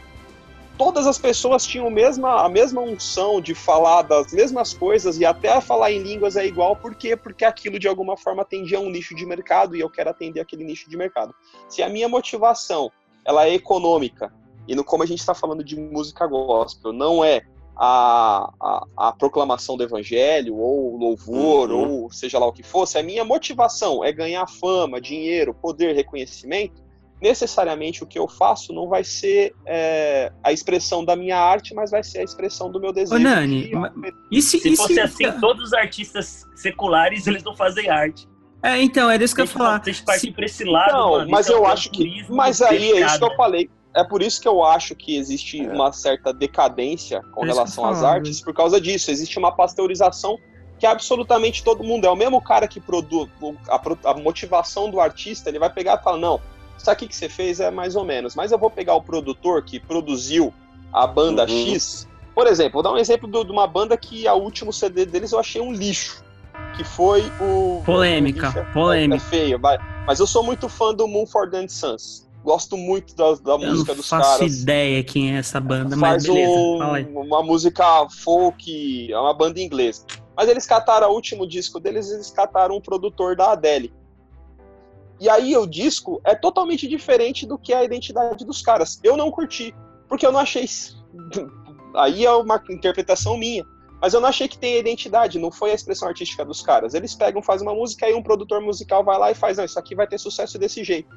[0.82, 5.24] todas as pessoas tinham a mesma, a mesma unção de falar das mesmas coisas e
[5.24, 7.16] até falar em línguas é igual, por quê?
[7.16, 10.64] Porque aquilo de alguma forma atendia um nicho de mercado e eu quero atender aquele
[10.64, 11.34] nicho de mercado.
[11.68, 12.90] Se a minha motivação
[13.24, 14.32] ela é econômica,
[14.66, 17.42] e no como a gente está falando de música gospel, não é
[17.76, 22.02] a, a, a, proclamação do evangelho, ou louvor, uhum.
[22.02, 26.82] ou seja lá o que fosse, a minha motivação é ganhar fama, dinheiro, poder, reconhecimento,
[27.20, 31.90] necessariamente o que eu faço não vai ser é, a expressão da minha arte, mas
[31.90, 33.14] vai ser a expressão do meu desejo.
[33.14, 33.70] Ô, Nani,
[34.30, 35.00] e se, se e fosse se...
[35.00, 38.26] assim, todos os artistas seculares eles não fazem arte.
[38.62, 39.82] É, então, é isso que eu ia falar.
[39.82, 42.24] Vocês partem pra esse lado, Não, mano, mas eu acho que.
[42.28, 43.68] Mas aí é isso que eu falei.
[43.94, 45.70] É por isso que eu acho que existe é.
[45.70, 49.10] uma certa decadência com relação às artes, por causa disso.
[49.10, 50.38] Existe uma pasteurização
[50.78, 52.10] que absolutamente todo mundo é.
[52.10, 53.28] O mesmo cara que produz
[53.68, 56.40] a, a motivação do artista, ele vai pegar e falar: não,
[56.76, 58.34] isso aqui que você fez é mais ou menos.
[58.34, 60.52] Mas eu vou pegar o produtor que produziu
[60.92, 61.72] a banda uhum.
[61.72, 62.08] X.
[62.34, 65.38] Por exemplo, vou dar um exemplo de uma banda que a último CD deles eu
[65.38, 66.24] achei um lixo.
[66.76, 67.82] Que foi o.
[67.84, 69.22] Polêmica, o é, polêmica.
[69.22, 69.78] É feio, vai.
[70.06, 72.26] Mas eu sou muito fã do Moonford and Sons.
[72.44, 74.26] Gosto muito da, da música dos caras.
[74.26, 76.50] Não faço ideia quem é essa banda, mas beleza.
[76.50, 80.04] Um, uma música folk, é uma banda inglesa.
[80.36, 83.92] Mas eles cataram o último disco deles, eles cataram um produtor da Adele.
[85.20, 88.98] E aí o disco é totalmente diferente do que é a identidade dos caras.
[89.04, 89.72] Eu não curti,
[90.08, 90.66] porque eu não achei.
[91.94, 93.64] Aí é uma interpretação minha.
[94.00, 96.92] Mas eu não achei que tem identidade, não foi a expressão artística dos caras.
[96.92, 99.78] Eles pegam, fazem uma música, aí um produtor musical vai lá e faz, não, isso
[99.78, 101.08] aqui vai ter sucesso desse jeito.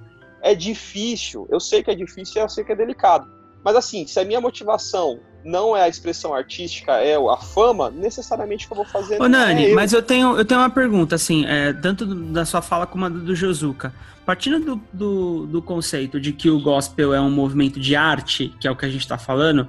[0.45, 3.27] É difícil, eu sei que é difícil, eu sei que é delicado.
[3.63, 8.67] Mas assim, se a minha motivação não é a expressão artística, é a fama, necessariamente
[8.67, 9.19] que eu vou fazer.
[9.19, 12.61] Ô, Nani, é mas eu tenho, eu tenho uma pergunta, assim, é, tanto da sua
[12.61, 13.91] fala como a do Josuka.
[14.23, 18.67] Partindo do, do, do, conceito de que o gospel é um movimento de arte, que
[18.67, 19.67] é o que a gente está falando,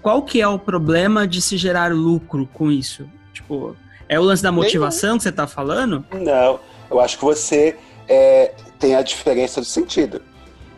[0.00, 3.06] qual que é o problema de se gerar lucro com isso?
[3.34, 3.76] Tipo,
[4.08, 6.02] é o lance da motivação que você está falando?
[6.12, 6.60] Não,
[6.90, 7.76] eu acho que você
[8.08, 10.20] é, tem a diferença do sentido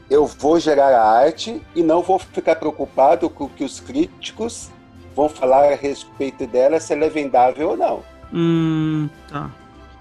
[0.08, 4.70] eu vou gerar a arte e não vou ficar preocupado com o que os críticos
[5.14, 8.02] vão falar a respeito dela, se ela é vendável ou não.
[8.32, 9.50] Hum, tá.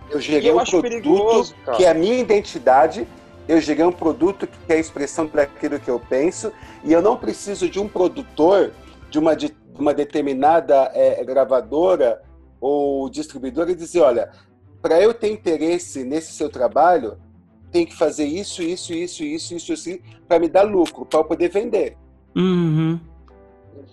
[0.10, 3.08] Eu gerei eu um produto que é a minha identidade,
[3.48, 6.52] eu gerei um produto que é a expressão daquilo que eu penso,
[6.84, 8.72] e eu não preciso de um produtor,
[9.10, 12.22] de uma, de uma determinada é, gravadora
[12.62, 14.32] ou distribuidora dizer, olha,
[14.86, 17.18] para eu ter interesse nesse seu trabalho,
[17.72, 21.26] tem que fazer isso, isso, isso, isso, isso, isso, para me dar lucro, para eu
[21.26, 21.98] poder vender.
[22.36, 23.00] Uhum.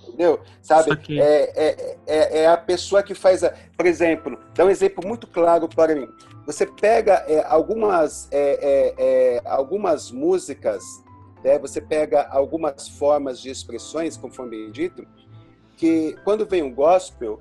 [0.07, 0.41] Entendeu?
[0.61, 0.91] Sabe?
[1.19, 3.43] É, é, é, é, a pessoa que faz.
[3.43, 3.55] A...
[3.75, 6.07] Por exemplo, dá um exemplo muito claro para mim.
[6.45, 10.85] Você pega é, algumas, é, é, é, algumas músicas,
[11.43, 11.59] né?
[11.59, 15.07] você pega algumas formas de expressões, conforme dito,
[15.75, 17.41] que quando vem um gospel,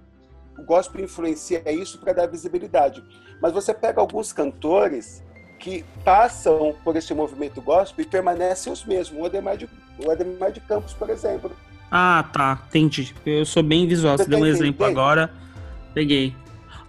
[0.58, 3.04] o gospel influencia isso para dar visibilidade.
[3.42, 5.24] Mas você pega alguns cantores
[5.58, 9.20] que passam por esse movimento gospel e permanecem os mesmos.
[9.20, 11.52] O Ademar de, o Ademar de Campos, por exemplo.
[11.90, 12.62] Ah, tá.
[12.70, 13.14] Entendi.
[13.26, 14.18] Eu sou bem visual.
[14.18, 15.32] Você, Você deu um exemplo agora.
[15.94, 16.36] Peguei.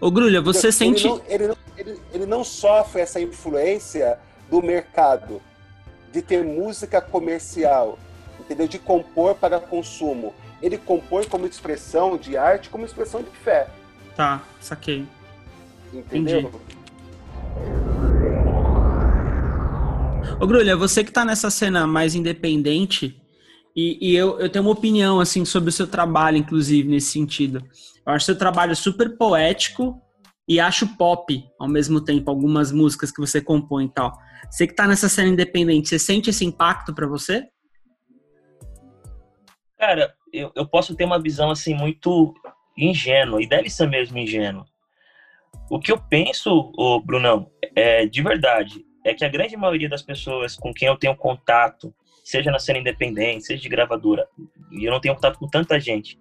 [0.00, 1.06] Ô, Grulha, você ele sente.
[1.06, 4.18] Não, ele, não, ele, ele não sofre essa influência
[4.50, 5.40] do mercado,
[6.12, 7.98] de ter música comercial,
[8.38, 8.68] entendeu?
[8.68, 10.34] De compor para consumo.
[10.60, 13.68] Ele compõe como expressão de arte, como expressão de fé.
[14.14, 15.06] Tá, saquei.
[15.92, 16.40] Entendeu?
[16.40, 16.72] Entendi.
[20.40, 23.20] Ô, Grulha, você que tá nessa cena mais independente,
[23.76, 27.62] e, e, eu, eu tenho uma opinião, assim, sobre o seu trabalho, inclusive, nesse sentido.
[28.04, 30.00] Eu acho seu trabalho super poético
[30.48, 34.12] e acho pop, ao mesmo tempo, algumas músicas que você compõe e tal.
[34.50, 37.46] Você que tá nessa cena independente, você sente esse impacto para você?
[39.78, 42.34] Cara, eu, eu posso ter uma visão assim muito
[42.76, 44.66] ingênua, e deve ser mesmo ingênua.
[45.70, 50.02] O que eu penso, ô, Brunão, é, de verdade, é que a grande maioria das
[50.02, 51.94] pessoas com quem eu tenho contato,
[52.24, 54.26] seja na cena independente, seja de gravadora,
[54.70, 56.18] e eu não tenho contato com tanta gente,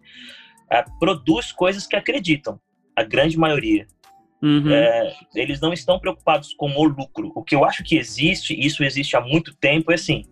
[0.72, 2.60] é, produz coisas que acreditam,
[2.96, 3.88] a grande maioria.
[4.42, 4.72] Uhum.
[4.72, 7.32] É, eles não estão preocupados com o lucro.
[7.36, 10.24] O que eu acho que existe, isso existe há muito tempo, é assim: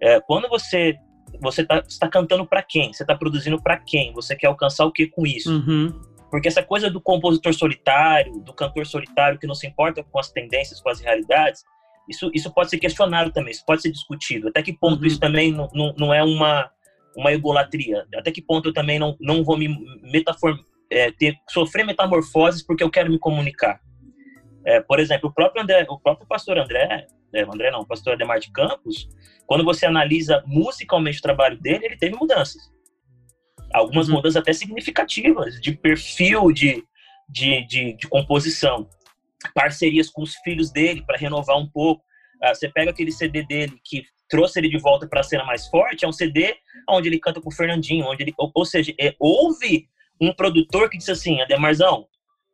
[0.00, 0.96] é, quando você
[1.40, 2.92] você está tá cantando para quem?
[2.92, 4.12] Você está produzindo para quem?
[4.14, 5.52] Você quer alcançar o que com isso?
[5.52, 6.00] Uhum.
[6.30, 10.30] Porque essa coisa do compositor solitário, do cantor solitário que não se importa com as
[10.30, 11.64] tendências, com as realidades,
[12.08, 14.48] isso, isso pode ser questionado também, isso pode ser discutido.
[14.48, 15.06] Até que ponto uhum.
[15.06, 16.70] isso também não, não, não, é uma,
[17.16, 18.06] uma egolatria?
[18.14, 19.68] Até que ponto eu também não, não vou me
[20.02, 20.58] metafor,
[20.90, 23.80] é, ter, sofrer metamorfoses porque eu quero me comunicar?
[24.64, 28.14] É, por exemplo, o próprio André, o próprio pastor André, é, André não, o pastor
[28.14, 29.08] Ademar de Campos,
[29.46, 32.70] quando você analisa musicalmente o trabalho dele, ele teve mudanças.
[33.72, 34.16] Algumas uhum.
[34.16, 36.82] mudanças até significativas, de perfil, de,
[37.28, 38.88] de, de, de composição.
[39.54, 42.02] Parcerias com os filhos dele para renovar um pouco.
[42.42, 45.66] Ah, você pega aquele CD dele que trouxe ele de volta para a cena mais
[45.68, 46.54] forte, é um CD
[46.88, 49.88] onde ele canta com o Fernandinho, onde ele, ou, ou seja, é, houve
[50.20, 52.06] um produtor que disse assim, Ademarzão,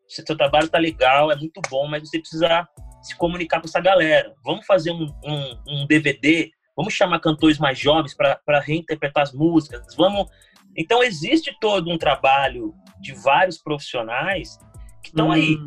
[0.06, 2.68] seu trabalho tá legal, é muito bom, mas você precisa
[3.02, 4.34] se comunicar com essa galera.
[4.44, 9.94] Vamos fazer um, um, um DVD, vamos chamar cantores mais jovens para reinterpretar as músicas,
[9.96, 10.28] vamos.
[10.76, 14.58] Então existe todo um trabalho de vários profissionais
[15.02, 15.32] que estão hum.
[15.32, 15.58] aí.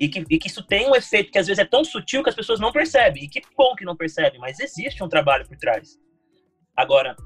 [0.00, 2.28] E que, e que isso tem um efeito que às vezes é tão sutil que
[2.28, 3.24] as pessoas não percebem.
[3.24, 5.98] E que bom que não percebem, mas existe um trabalho por trás.
[6.76, 7.16] Agora,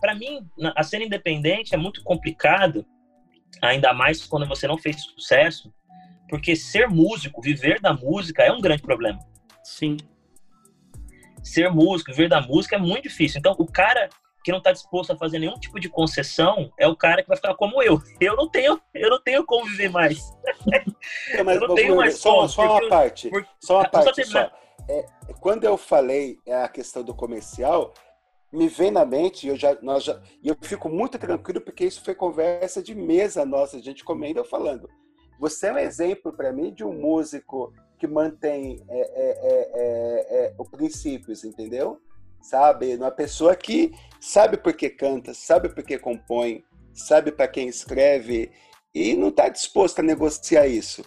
[0.00, 2.84] para mim, na, a cena independente é muito complicado,
[3.62, 5.72] ainda mais quando você não fez sucesso,
[6.28, 9.18] porque ser músico, viver da música é um grande problema.
[9.64, 9.96] Sim.
[11.42, 13.38] Ser músico, viver da música é muito difícil.
[13.38, 14.10] Então, o cara
[14.42, 17.36] que não está disposto a fazer nenhum tipo de concessão é o cara que vai
[17.36, 18.00] ficar como eu.
[18.20, 20.18] Eu não tenho, eu não tenho como viver mais.
[21.32, 22.48] É, mas, eu não tenho mais só, como.
[22.48, 23.30] Só uma parte.
[23.30, 24.24] Porque, só uma parte.
[24.26, 24.52] Só, só.
[24.88, 25.06] É,
[25.40, 27.94] quando eu falei a questão do comercial,
[28.52, 32.02] me vem na mente, eu já, nós já, e eu fico muito tranquilo porque isso
[32.02, 34.88] foi conversa de mesa nossa, a gente comendo eu falando.
[35.38, 39.38] Você é um exemplo para mim de um músico que mantém é, é,
[39.72, 42.00] é, é, os princípios, entendeu?
[42.42, 42.96] Sabe?
[42.96, 48.50] Uma pessoa que sabe por que canta, sabe por que compõe, sabe para quem escreve
[48.94, 51.04] e não está disposto a negociar isso.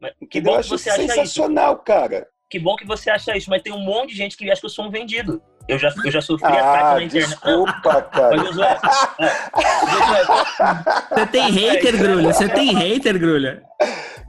[0.00, 1.84] Mas, que bom eu acho que você sensacional, isso.
[1.84, 2.28] cara.
[2.50, 4.66] Que bom que você acha isso, mas tem um monte de gente que acha que
[4.66, 5.42] eu sou um vendido.
[5.68, 7.28] Eu já, eu já sofri ah, ataque na internet.
[7.28, 8.36] Desculpa, cara.
[8.36, 8.78] Mas, Josué,
[11.14, 12.32] você tem hater, Grulha?
[12.32, 13.62] Você tem hater, Grulha?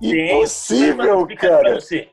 [0.02, 1.76] Impossível, cara.
[1.76, 2.10] Você.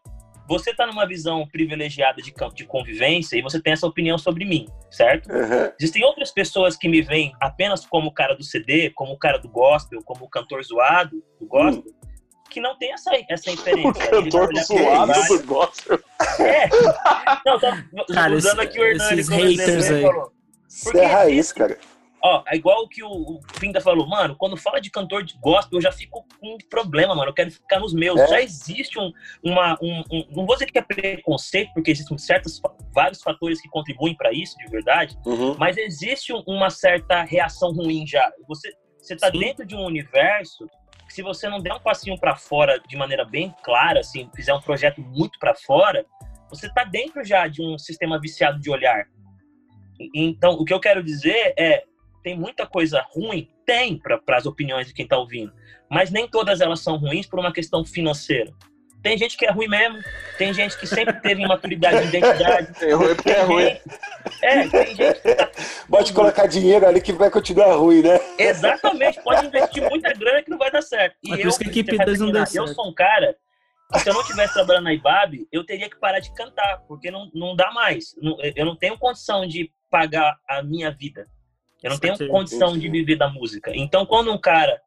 [0.49, 4.67] Você tá numa visão privilegiada de, de convivência e você tem essa opinião sobre mim,
[4.91, 5.31] certo?
[5.31, 5.73] Uhum.
[5.81, 9.39] Existem outras pessoas que me veem apenas como o cara do CD, como o cara
[9.39, 11.85] do gospel, como o cantor zoado do gospel.
[11.87, 11.97] Hum
[12.49, 13.91] que não tem essa, essa inferência.
[13.91, 16.01] O cantor zoado do gospel.
[16.41, 16.69] É.
[17.45, 17.59] Não,
[18.07, 20.03] tô cara, usando aqui o Hernani como haters aí.
[20.03, 20.33] Falou.
[20.69, 21.79] Isso é raiz, cara.
[22.23, 25.37] Ó, é igual o que o, o Pinda falou, mano, quando fala de cantor de
[25.39, 27.31] gospel, eu já fico com um problema, mano.
[27.31, 28.19] Eu quero ficar nos meus.
[28.21, 28.27] É?
[28.27, 29.13] Já existe um,
[29.43, 29.79] uma.
[29.83, 32.61] Um, um, não vou dizer que é preconceito, porque existem certos,
[32.93, 35.55] vários fatores que contribuem para isso, de verdade, uhum.
[35.59, 38.33] mas existe uma certa reação ruim já.
[38.49, 39.39] Você, você tá Sim.
[39.39, 40.67] dentro de um universo
[41.09, 44.61] se você não der um passinho para fora de maneira bem clara, assim, fizer um
[44.61, 46.05] projeto muito para fora,
[46.49, 49.07] você está dentro já de um sistema viciado de olhar.
[50.15, 51.85] Então, o que eu quero dizer é,
[52.27, 55.53] tem muita coisa ruim, tem para as opiniões de quem está ouvindo,
[55.89, 58.53] mas nem todas elas são ruins por uma questão financeira.
[59.01, 60.03] Tem gente que é ruim mesmo,
[60.37, 62.81] tem gente que sempre teve imaturidade de identidade.
[62.81, 63.79] Tem ruim porque é ruim.
[64.43, 65.49] É, tem gente que tá...
[65.89, 68.19] Pode colocar dinheiro ali que vai continuar ruim, né?
[68.37, 71.17] Exatamente, pode investir muita grana que não vai dar certo.
[71.23, 73.37] E Mas eu, que a equipe não deu eu sou um cara
[73.93, 77.09] que se eu não estivesse trabalhando na IBAB, eu teria que parar de cantar, porque
[77.09, 78.17] não, não dá mais.
[78.57, 81.29] Eu não tenho condição de pagar a minha vida.
[81.87, 83.71] Eu não tenho condição de viver da música.
[83.75, 84.81] Então, quando um cara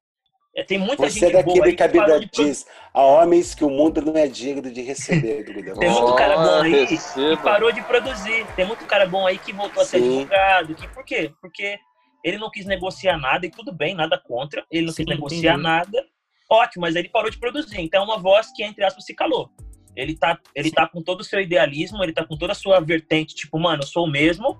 [0.56, 3.70] é, tem muita Você gente é daquele que a Bíblia diz, há homens que o
[3.70, 5.46] mundo não é digno de receber.
[5.80, 6.98] tem muito cara bom aí que
[7.42, 8.46] parou de produzir.
[8.56, 9.98] Tem muito cara bom aí que voltou Sim.
[9.98, 10.76] a ser advogado.
[10.76, 11.32] Que, por quê?
[11.42, 11.78] Porque
[12.24, 14.66] ele não quis negociar nada, e tudo bem, nada contra.
[14.70, 15.64] Ele não Sim, quis negociar entendi.
[15.64, 16.06] nada.
[16.52, 17.80] Ótimo, mas ele parou de produzir.
[17.80, 19.50] Então é uma voz que, entre aspas, se calou.
[19.96, 22.80] Ele tá, ele tá com todo o seu idealismo, ele tá com toda a sua
[22.80, 24.60] vertente, tipo, mano, eu sou o mesmo,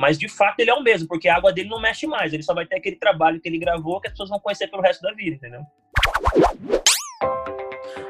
[0.00, 2.32] mas de fato ele é o mesmo, porque a água dele não mexe mais.
[2.32, 4.82] Ele só vai ter aquele trabalho que ele gravou que as pessoas vão conhecer pelo
[4.82, 5.60] resto da vida, entendeu?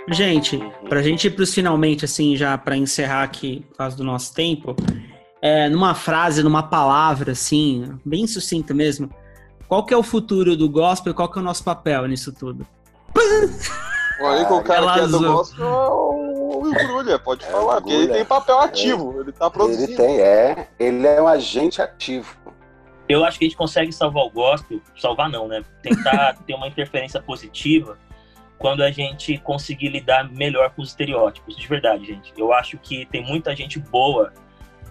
[0.09, 4.35] Gente, pra gente ir pros finalmente, assim, já para encerrar aqui, por causa do nosso
[4.35, 4.75] tempo,
[5.43, 9.11] é, numa frase, numa palavra, assim, bem sucinta mesmo,
[9.71, 11.15] Qual que é o futuro do gospel?
[11.15, 12.67] Qual que é o nosso papel nisso tudo?
[14.21, 16.30] Olha que o cara que é do gospel é
[16.69, 19.21] o Grulha, pode é falar, porque ele tem papel ativo, é.
[19.21, 19.91] ele tá produzindo.
[19.91, 20.69] Ele tem, é.
[20.79, 22.37] Ele é um agente ativo.
[23.09, 25.65] Eu acho que a gente consegue salvar o gospel, salvar não, né?
[25.83, 27.99] Tentar ter uma interferência positiva
[28.57, 32.33] quando a gente conseguir lidar melhor com os estereótipos, de verdade, gente.
[32.37, 34.33] Eu acho que tem muita gente boa,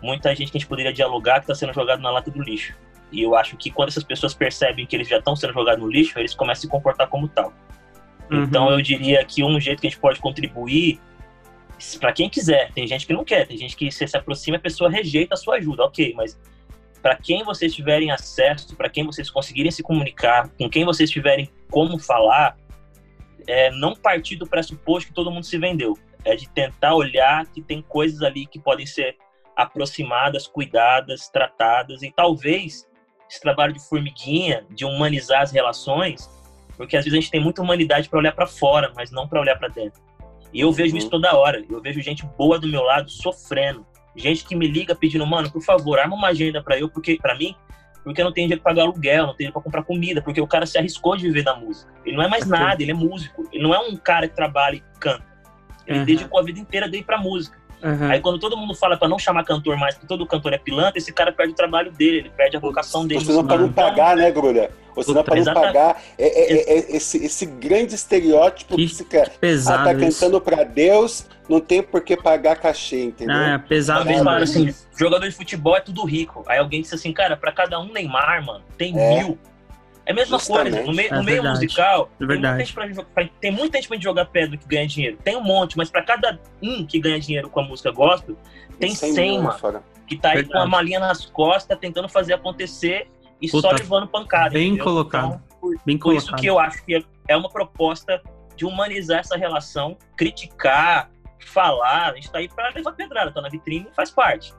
[0.02, 2.74] muita gente que a gente poderia dialogar que está sendo jogado na lata do lixo.
[3.12, 5.90] E eu acho que quando essas pessoas percebem que eles já estão sendo jogados no
[5.90, 7.54] lixo, eles começam a se comportar como tal.
[8.32, 8.44] Uhum.
[8.44, 11.00] Então eu diria que um jeito que a gente pode contribuir
[12.00, 14.60] para quem quiser, tem gente que não quer, tem gente que se, se aproxima a
[14.60, 16.38] pessoa rejeita a sua ajuda, ok, mas
[17.02, 21.50] para quem vocês tiverem acesso, para quem vocês conseguirem se comunicar, com quem vocês tiverem
[21.70, 22.58] como falar,
[23.48, 25.98] é não partir do pressuposto que todo mundo se vendeu.
[26.26, 29.18] É de tentar olhar que tem coisas ali que podem ser
[29.56, 32.88] aproximadas, cuidadas, tratadas e talvez
[33.30, 36.30] esse trabalho de formiguinha, de humanizar as relações,
[36.76, 39.40] porque às vezes a gente tem muita humanidade para olhar para fora, mas não para
[39.40, 40.02] olhar para dentro.
[40.54, 40.98] E eu vejo uhum.
[40.98, 41.64] isso toda hora.
[41.70, 43.86] Eu vejo gente boa do meu lado sofrendo,
[44.16, 47.38] gente que me liga pedindo, mano, por favor, arma uma agenda para eu, porque para
[47.38, 47.56] mim,
[48.04, 50.42] porque eu não tenho dinheiro para pagar aluguel, não tenho dinheiro para comprar comida, porque
[50.42, 51.92] o cara se arriscou de viver da música.
[52.06, 53.48] Ele não é mais nada, ele é músico.
[53.52, 55.28] Ele não é um cara que trabalha e canta.
[55.86, 56.06] Ele uhum.
[56.06, 57.59] dedicou a vida inteira dele para música.
[57.82, 58.12] Uhum.
[58.12, 60.98] Aí quando todo mundo fala para não chamar cantor mais, porque todo cantor é pilantra,
[60.98, 63.24] esse cara perde o trabalho dele, ele perde a vocação dele.
[63.24, 64.70] Você não para não pagar, né, Grulha?
[64.96, 68.94] Você não para não pagar é, é, é, é, esse, esse grande estereótipo que, que
[68.94, 69.30] se quer.
[69.38, 73.36] Pesado ah, tá cantando para Deus, não tem por que pagar cachê, entendeu?
[73.36, 74.06] Ah, é pesado.
[74.06, 76.44] Falaram assim, jogador de futebol é tudo rico.
[76.48, 79.24] Aí alguém disse assim, cara, para cada um Neymar, mano, tem é.
[79.24, 79.38] mil.
[80.10, 80.74] É a mesma Justamente.
[80.74, 80.88] coisa.
[80.88, 84.26] No, meio, no meio musical, é tem, muita pra, pra, tem muita gente pra jogar
[84.26, 85.20] pedra que ganha dinheiro.
[85.24, 88.36] Tem um monte, mas para cada um que ganha dinheiro com a música gospel,
[88.80, 89.60] tem 100, 100 mano.
[89.60, 89.84] Fora.
[90.08, 90.54] Que tá aí verdade.
[90.54, 93.08] com a malinha nas costas, tentando fazer acontecer
[93.40, 94.50] e Puta, só levando pancada.
[94.50, 94.86] Bem entendeu?
[94.86, 95.26] colocado.
[95.26, 96.26] Então, por, bem por colocado.
[96.26, 98.20] isso que eu acho que é uma proposta
[98.56, 101.12] de humanizar essa relação, criticar,
[101.46, 102.14] falar.
[102.14, 104.56] A gente tá aí pra levar pedrada, tá na vitrine faz parte.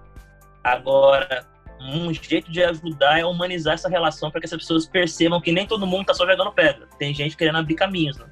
[0.63, 1.45] Agora,
[1.81, 5.67] um jeito de ajudar é humanizar essa relação para que as pessoas percebam que nem
[5.67, 6.87] todo mundo tá só jogando pedra.
[6.99, 8.27] Tem gente querendo abrir caminhos, né?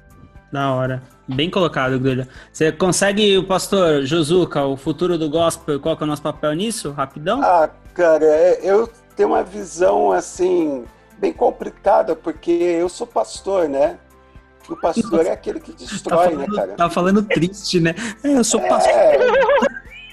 [0.51, 1.01] Da hora.
[1.27, 2.27] Bem colocado, Grulha.
[2.51, 6.53] Você consegue, o pastor Josuka, o futuro do gospel, qual que é o nosso papel
[6.53, 6.91] nisso?
[6.91, 7.41] Rapidão?
[7.43, 10.85] Ah, cara, é, eu tenho uma visão, assim,
[11.19, 13.97] bem complicada, porque eu sou pastor, né?
[14.67, 16.73] O pastor é aquele que destrói, tá falando, né, cara?
[16.73, 17.93] Tá falando triste, né?
[18.23, 18.93] É, eu sou pastor.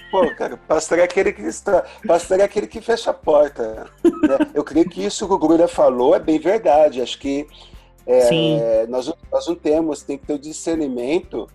[0.07, 0.11] É...
[0.11, 3.89] Pô, cara, pastor é aquele que está, pastor é aquele que fecha a porta.
[4.03, 4.51] Né?
[4.53, 7.01] Eu creio que isso que o Grulha falou é bem verdade.
[7.01, 7.47] Acho que
[8.05, 11.47] é, nós, nós não temos, tem que ter o discernimento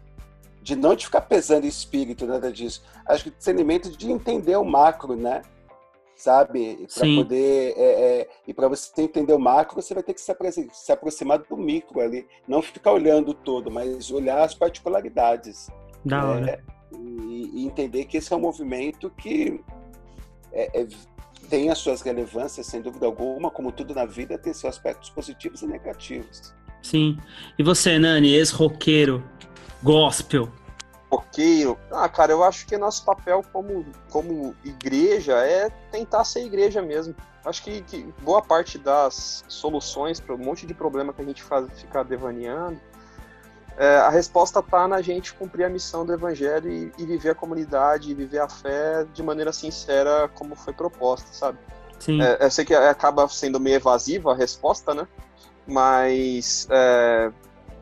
[0.61, 2.82] de não de ficar pesando espírito, nada disso.
[3.07, 5.42] Acho que o discernimento de entender o macro, né?
[6.14, 6.86] Sabe?
[6.94, 7.74] Para poder.
[7.76, 10.32] É, é, e para você entender o macro, você vai ter que se,
[10.72, 12.26] se aproximar do micro ali.
[12.46, 15.68] Não ficar olhando todo, mas olhar as particularidades.
[16.05, 16.62] Da hora
[16.99, 19.61] e, e entender que esse é um movimento que
[20.53, 20.86] é, é,
[21.49, 25.62] tem as suas relevâncias, sem dúvida alguma, como tudo na vida, tem seus aspectos positivos
[25.62, 26.55] e negativos.
[26.82, 27.18] Sim.
[27.59, 29.22] E você, Nani, ex-roqueiro,
[29.82, 30.49] gospel?
[31.11, 31.78] Roqueiro?
[31.90, 37.14] Ah, cara, eu acho que nosso papel como, como igreja é tentar ser igreja mesmo.
[37.45, 41.43] Acho que, que boa parte das soluções para um monte de problema que a gente
[41.43, 42.80] faz ficar devaneando
[43.78, 47.34] é, a resposta está na gente cumprir a missão do Evangelho e, e, viver a
[47.34, 51.58] comunidade, e viver a fé de maneira sincera, como foi proposta, sabe?
[51.98, 52.20] Sim.
[52.20, 55.06] É, eu sei que acaba sendo meio evasiva a resposta, né?
[55.66, 57.30] Mas é,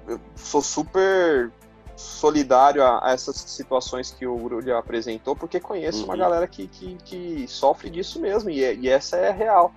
[0.06, 1.50] eu sou super
[1.96, 6.04] solidário a, a, essas situações que o Grulha apresentou, porque conheço uhum.
[6.06, 9.72] uma galera que, que, que, sofre disso mesmo, e, e essa é real.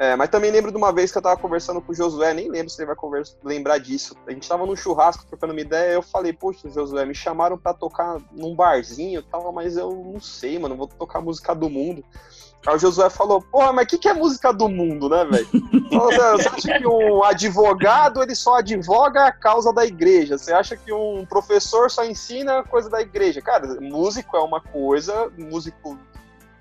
[0.00, 2.50] É, mas também lembro de uma vez que eu tava conversando com o Josué, nem
[2.50, 4.16] lembro se ele vai conversa, lembrar disso.
[4.26, 7.74] A gente tava num churrasco trocando uma ideia, eu falei, poxa, Josué, me chamaram para
[7.74, 12.02] tocar num barzinho e tal, mas eu não sei, mano, vou tocar música do mundo.
[12.66, 15.48] Aí o Josué falou, porra, mas o que, que é música do mundo, né, velho?
[15.92, 20.38] Você acha que um advogado, ele só advoga a causa da igreja?
[20.38, 23.42] Você acha que um professor só ensina coisa da igreja?
[23.42, 25.98] Cara, músico é uma coisa, músico...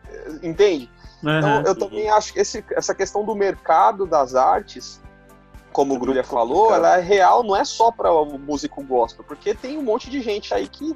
[0.09, 0.89] Eh, entende?
[1.23, 1.37] Uhum.
[1.37, 5.01] Então, eu também acho que esse, essa questão do mercado das artes,
[5.71, 9.53] como o Grulha falou, ela é real, não é só para o músico gospel, porque
[9.53, 10.95] tem um monte de gente aí que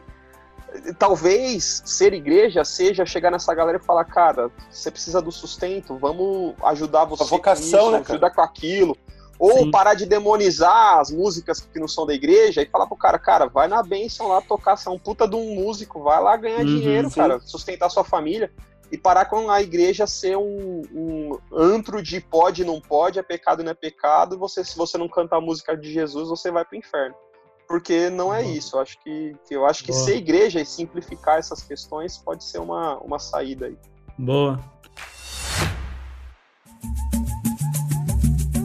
[0.98, 6.56] talvez ser igreja seja chegar nessa galera e falar, cara, você precisa do sustento, vamos
[6.64, 8.98] ajudar você a vocação, com isso, né, ajudar com aquilo.
[9.40, 9.72] Ou Sim.
[9.72, 13.48] parar de demonizar as músicas que não são da igreja e falar pro cara, cara,
[13.48, 16.60] vai na bênção lá tocar, você é um puta de um músico, vai lá ganhar
[16.60, 17.16] uhum, dinheiro, sim.
[17.16, 18.52] cara, sustentar sua família.
[18.94, 23.24] E parar com a igreja ser um, um antro de pode e não pode, é
[23.24, 26.52] pecado e não é pecado, você, se você não cantar a música de Jesus, você
[26.52, 27.16] vai para o inferno.
[27.68, 28.76] Porque não é isso.
[28.76, 30.04] Eu acho que, eu acho que Boa.
[30.04, 33.76] ser igreja e simplificar essas questões pode ser uma, uma saída aí.
[34.16, 34.60] Boa.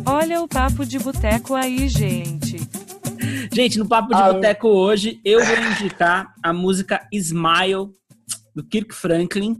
[0.04, 2.58] Olha o papo de boteco aí, gente.
[3.50, 7.90] Gente, no papo de ah, boteco hoje eu vou indicar a música Smile
[8.54, 9.56] do Kirk Franklin.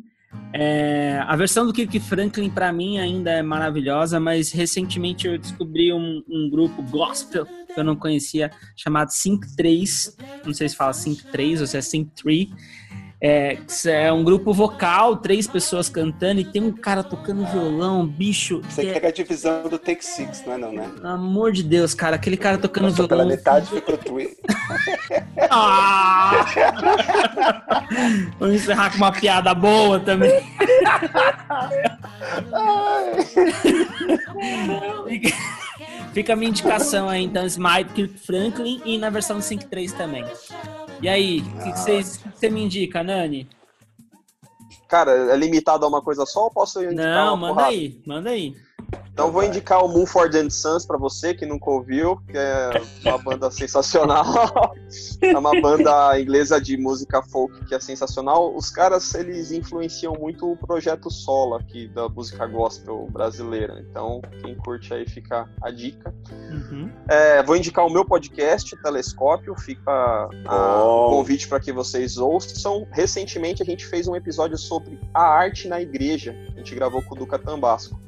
[0.53, 5.93] É, a versão do Kirk Franklin para mim ainda é maravilhosa, mas recentemente eu descobri
[5.93, 10.17] um, um, grupo gospel que eu não conhecia chamado Sync 3.
[10.45, 12.49] Não sei se fala Sync 3 ou se é Sync 3
[13.21, 18.61] é, é um grupo vocal, três pessoas cantando e tem um cara tocando violão, bicho.
[18.69, 19.01] Você é...
[19.01, 20.89] quer a divisão do Take Six, não é não, né?
[20.95, 23.09] Pelo amor de Deus, cara, aquele cara tocando Nossa, violão.
[23.09, 24.37] Pela metade ficou tweet.
[25.51, 26.45] ah!
[28.39, 30.41] Vamos encerrar com uma piada boa também.
[36.13, 40.25] Fica a minha indicação aí, então, Smite Kirk Franklin e na versão 5.3 também.
[41.01, 41.79] E aí, o que,
[42.39, 43.49] que você me indica, Nani?
[44.89, 47.73] Cara, é limitado a uma coisa só ou posso indicar Não, manda porrada?
[47.75, 48.55] aí, manda aí.
[49.19, 52.71] Então vou indicar o Moonford and Sons para você que nunca ouviu, que é
[53.05, 54.25] uma banda sensacional.
[55.21, 58.55] é uma banda inglesa de música folk que é sensacional.
[58.55, 63.85] Os caras eles influenciam muito o projeto solo aqui da música gospel brasileira.
[63.91, 66.15] Então quem curte aí fica a dica.
[66.31, 66.89] Uhum.
[67.09, 71.07] É, vou indicar o meu podcast Telescópio, fica a, oh.
[71.07, 72.87] o convite para que vocês ouçam.
[72.93, 76.37] Recentemente a gente fez um episódio sobre a arte na igreja.
[76.55, 77.99] A gente gravou com o Duca Tambasco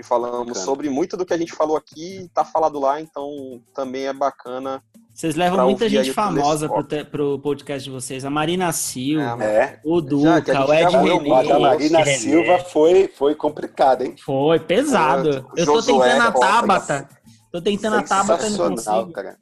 [0.00, 0.64] e falamos bacana.
[0.64, 4.82] sobre muito do que a gente falou aqui, tá falado lá, então também é bacana.
[5.12, 8.24] Vocês levam muita gente famosa pro, te, pro podcast de vocês.
[8.24, 11.52] A Marina Silva, é, o Duca, já, o Ed René.
[11.52, 14.14] A Marina Silva foi, foi complicada, hein?
[14.24, 15.46] Foi, pesado.
[15.54, 17.08] É, Eu tô tentando a Tabata.
[17.52, 19.12] Tô tentando a Tabata e não consigo.
[19.12, 19.36] Cara.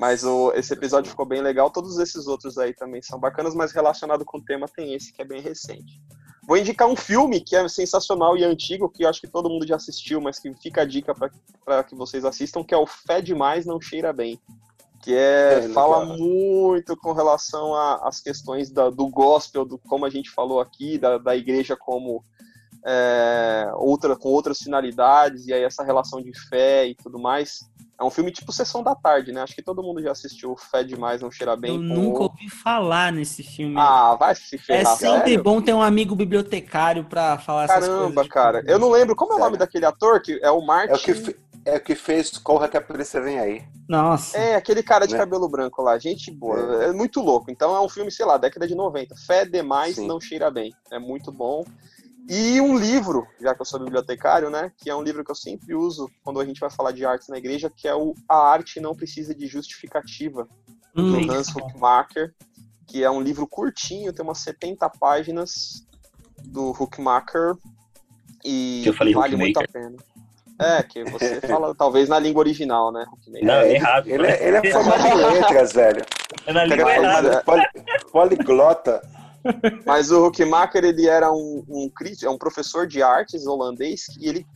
[0.00, 1.70] Mas o, esse episódio ficou bem legal.
[1.70, 5.20] Todos esses outros aí também são bacanas, mas relacionado com o tema tem esse que
[5.20, 6.00] é bem recente.
[6.44, 9.66] Vou indicar um filme que é sensacional e antigo, que eu acho que todo mundo
[9.66, 11.14] já assistiu, mas que fica a dica
[11.64, 14.40] para que vocês assistam, que é o Fé Demais Não Cheira Bem.
[15.02, 20.10] Que é, é fala muito com relação às questões da, do gospel, do como a
[20.10, 22.24] gente falou aqui, da, da igreja como
[22.84, 27.60] é, outra, com outras finalidades, e aí essa relação de fé e tudo mais.
[28.02, 29.40] É um filme tipo Sessão da Tarde, né?
[29.42, 31.76] Acho que todo mundo já assistiu Fé Demais, Não Cheira Bem.
[31.76, 33.76] Eu nunca ouvi falar nesse filme.
[33.78, 34.82] Ah, vai se ferrar.
[34.82, 35.42] É sempre sério?
[35.42, 38.28] bom ter um amigo bibliotecário pra falar Caramba, essas coisas.
[38.28, 38.64] Caramba, cara.
[38.66, 39.14] Eu não lembro.
[39.14, 40.20] Como é o nome daquele ator?
[40.20, 40.92] que É o Martin...
[40.92, 43.62] É o que, é o que fez Corra que a Polícia Vem Aí.
[43.88, 44.36] Nossa.
[44.36, 45.20] É, aquele cara de né?
[45.20, 45.96] cabelo branco lá.
[45.96, 46.82] Gente boa.
[46.82, 46.88] É.
[46.88, 46.92] é.
[46.92, 47.52] muito louco.
[47.52, 49.14] Então é um filme, sei lá, década de 90.
[49.14, 50.08] Fé Demais, Sim.
[50.08, 50.74] Não Cheira Bem.
[50.90, 51.64] É muito bom.
[52.28, 54.70] E um livro, já que eu sou bibliotecário, né?
[54.78, 57.28] Que é um livro que eu sempre uso quando a gente vai falar de artes
[57.28, 60.48] na igreja, que é o A Arte Não Precisa de Justificativa,
[60.96, 62.34] hum, do Hans Huckmacher,
[62.86, 65.86] que é um livro curtinho, tem umas 70 páginas
[66.44, 67.54] do Huckmacher
[68.44, 69.96] e vale muito a pena.
[70.60, 73.04] É, que você fala talvez na língua original, né?
[73.42, 74.08] Não, é errado.
[74.08, 76.04] Ele, é, ele é formado em letras, velho.
[76.46, 77.44] É na língua errada.
[78.12, 79.02] poliglota.
[79.86, 81.90] Mas o Huckmacher, ele era um, um,
[82.22, 84.46] é um professor de artes holandês e ele,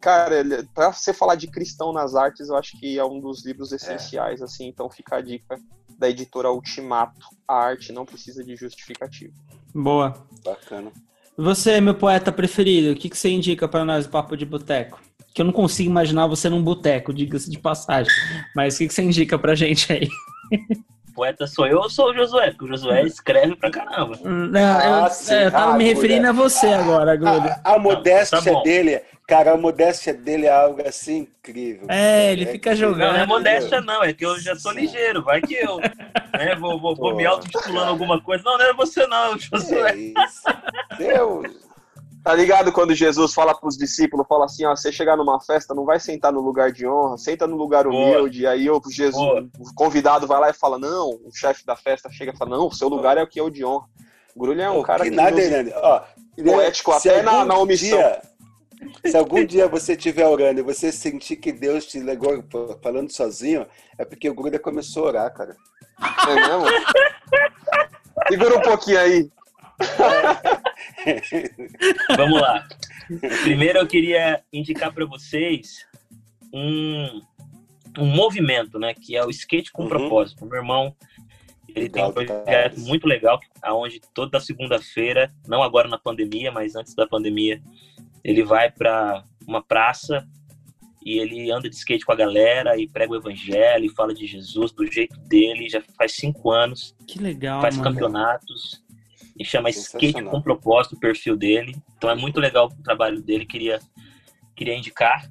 [0.00, 3.44] cara, ele, pra você falar de cristão nas artes, eu acho que é um dos
[3.44, 4.44] livros essenciais, é.
[4.44, 5.58] assim, então fica a dica
[5.98, 7.26] da editora Ultimato.
[7.48, 9.32] A arte não precisa de justificativo.
[9.74, 10.14] Boa.
[10.44, 10.92] Bacana.
[11.36, 15.00] Você, meu poeta preferido, o que, que você indica para nós do Papo de Boteco?
[15.34, 18.10] Que eu não consigo imaginar você num boteco, diga-se de passagem.
[18.54, 20.08] Mas o que, que você indica pra gente aí?
[21.16, 22.50] poeta sou eu ou sou o Josué?
[22.50, 24.18] Porque o Josué escreve pra caramba.
[24.22, 27.48] Não, ah, eu, sim, eu tava ah, me referindo a você agora, Guilherme.
[27.64, 31.86] A, a, modéstia tá dele, cara, a modéstia dele é algo assim incrível.
[31.88, 33.08] É, ele é fica jogando.
[33.08, 35.24] Não, não é modéstia, não, é que eu já sou ligeiro.
[35.24, 35.78] Vai que eu
[36.36, 38.44] né, vou, vou, vou me autotitulando alguma coisa.
[38.44, 39.92] Não, não é você, não, Josué.
[39.92, 40.42] É isso.
[40.98, 41.65] Deus.
[42.26, 45.72] Tá ligado quando Jesus fala para os discípulos, fala assim, ó, você chegar numa festa,
[45.72, 48.40] não vai sentar no lugar de honra, senta no lugar humilde.
[48.40, 48.52] Boa.
[48.52, 49.48] Aí o Jesus, Boa.
[49.60, 52.66] o convidado vai lá e fala, não, o chefe da festa chega e fala, não,
[52.66, 53.86] o seu lugar é o que é o de honra.
[54.34, 55.72] O Grulho é um cara que, que nada, nos...
[55.76, 56.04] Ó,
[56.42, 57.96] poético até na, na omissão.
[57.96, 58.20] Dia,
[59.06, 62.42] se algum dia você estiver orando e você sentir que Deus te legou
[62.82, 63.64] falando sozinho,
[63.96, 65.56] é porque o Gruda começou a orar, cara.
[66.28, 66.64] É mesmo?
[68.28, 69.30] Segura um pouquinho aí.
[72.16, 72.66] Vamos lá.
[73.42, 75.86] Primeiro eu queria indicar para vocês
[76.52, 77.20] um,
[77.98, 78.94] um movimento, né?
[78.94, 79.88] Que é o skate com uhum.
[79.88, 80.44] propósito.
[80.46, 80.94] Meu irmão,
[81.68, 86.94] Ele tem um projeto muito legal, aonde toda segunda-feira, não agora na pandemia, mas antes
[86.94, 87.60] da pandemia,
[88.24, 90.26] ele vai para uma praça
[91.04, 94.26] e ele anda de skate com a galera e prega o evangelho e fala de
[94.26, 95.68] Jesus do jeito dele.
[95.68, 96.96] Já faz cinco anos.
[97.06, 97.60] Que legal.
[97.60, 97.90] Faz mano.
[97.90, 98.84] campeonatos
[99.38, 101.76] e chama Skate com Propósito o perfil dele.
[101.96, 103.46] Então é muito legal o trabalho dele.
[103.46, 103.78] Queria,
[104.54, 105.30] queria indicar.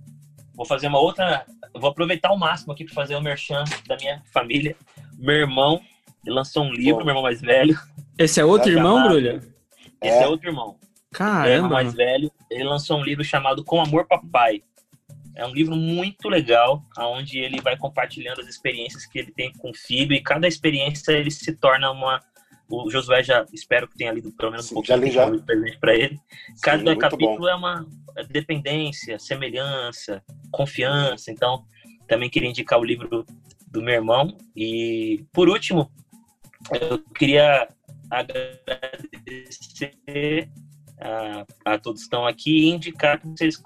[0.53, 1.45] Vou fazer uma outra.
[1.73, 4.75] Vou aproveitar o máximo aqui para fazer o merchan da minha família.
[5.17, 5.81] Meu irmão
[6.25, 7.05] ele lançou um livro, Bom.
[7.05, 7.77] meu irmão mais velho.
[8.17, 9.41] Esse é outro irmão, Brulha?
[10.01, 10.23] Esse é.
[10.23, 10.77] é outro irmão.
[11.11, 11.43] Caramba.
[11.43, 12.31] Meu irmão mais velho.
[12.49, 14.63] Ele lançou um livro chamado Com Amor Papai.
[15.35, 19.69] É um livro muito legal, onde ele vai compartilhando as experiências que ele tem com
[19.69, 22.19] o filho e cada experiência ele se torna uma.
[22.69, 25.43] O Josué já espero que tenha lido pelo menos um pouquinho já li, já.
[25.43, 26.19] presente para ele.
[26.61, 27.47] Cada Sim, capítulo bom.
[27.47, 27.85] é uma
[28.29, 31.31] dependência, semelhança, confiança.
[31.31, 31.65] Então,
[32.07, 33.25] também queria indicar o livro
[33.67, 34.35] do meu irmão.
[34.55, 35.91] E, por último,
[36.81, 37.67] eu queria
[38.09, 38.89] agradecer
[40.99, 43.61] a, a todos que estão aqui e indicar que vocês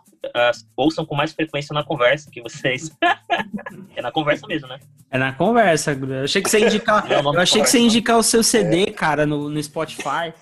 [0.75, 2.91] ouçam com mais frequência na conversa, que vocês.
[3.95, 4.79] é na conversa mesmo, né?
[5.11, 7.11] É na conversa, Eu achei que você indicar.
[7.11, 10.33] É eu achei que você indicar o seu CD, cara, no, no Spotify.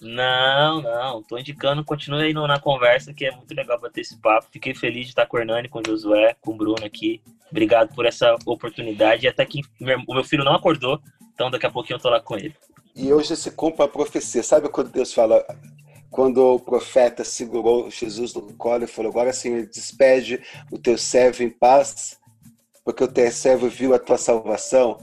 [0.00, 1.22] Não, não.
[1.22, 4.48] Tô indicando, continue aí no, na conversa, que é muito legal bater esse papo.
[4.50, 7.20] Fiquei feliz de estar com o Hernani, com o Josué, com o Bruno aqui.
[7.50, 9.24] Obrigado por essa oportunidade.
[9.24, 11.00] E até que o meu filho não acordou,
[11.34, 12.54] então daqui a pouquinho eu tô lá com ele.
[12.94, 14.42] E hoje se cumpre a profecia.
[14.42, 15.44] Sabe quando Deus fala,
[16.16, 20.42] quando o profeta segurou Jesus no colo e falou: Agora sim, despede
[20.72, 22.18] o teu servo em paz,
[22.82, 24.96] porque o teu servo viu a tua salvação.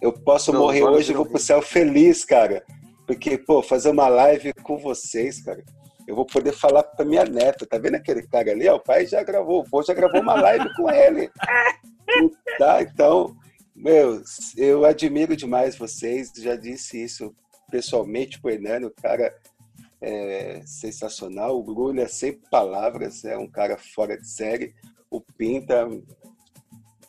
[0.00, 2.64] Eu posso não, morrer hoje e vou pro céu feliz, cara.
[3.04, 5.62] Porque, pô, fazer uma live com vocês, cara,
[6.06, 7.66] eu vou poder falar pra minha neta.
[7.66, 8.68] Tá vendo aquele cara ali?
[8.68, 11.28] Ó, o pai já gravou, o vô já gravou uma live com ele.
[12.58, 13.36] Tá, então,
[13.74, 14.22] meu,
[14.56, 16.32] eu admiro demais vocês.
[16.36, 17.34] Já disse isso
[17.70, 19.34] pessoalmente pro Hernani, o cara
[20.00, 21.58] é sensacional.
[21.58, 24.74] O Grulha, sem palavras, é um cara fora de série.
[25.10, 25.88] O Pinta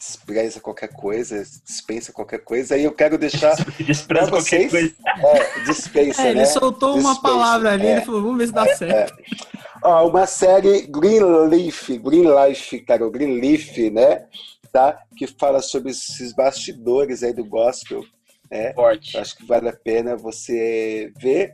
[0.02, 2.76] despreza qualquer coisa, dispensa qualquer coisa.
[2.76, 3.56] E eu quero deixar
[4.08, 4.72] para vocês.
[5.24, 6.46] É, dispensa, é, ele né?
[6.46, 9.14] soltou dispensa, uma palavra ali, é, ele falou, vamos ver se dá certo.
[9.14, 9.52] É.
[9.84, 14.26] Ó, uma série Greenleaf, Green Life, cara, o Greenleaf, né?
[14.72, 15.00] Tá?
[15.16, 18.04] Que fala sobre esses bastidores aí do gospel.
[18.50, 18.74] Né?
[18.74, 19.18] Forte.
[19.18, 21.54] Acho que vale a pena você ver,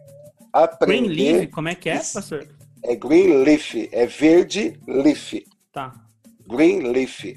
[0.51, 1.09] aprender.
[1.09, 2.47] Greenleaf, como é que é, pastor?
[2.83, 5.43] É Greenleaf, é verde leaf.
[5.71, 5.93] Tá.
[6.47, 7.35] Greenleaf.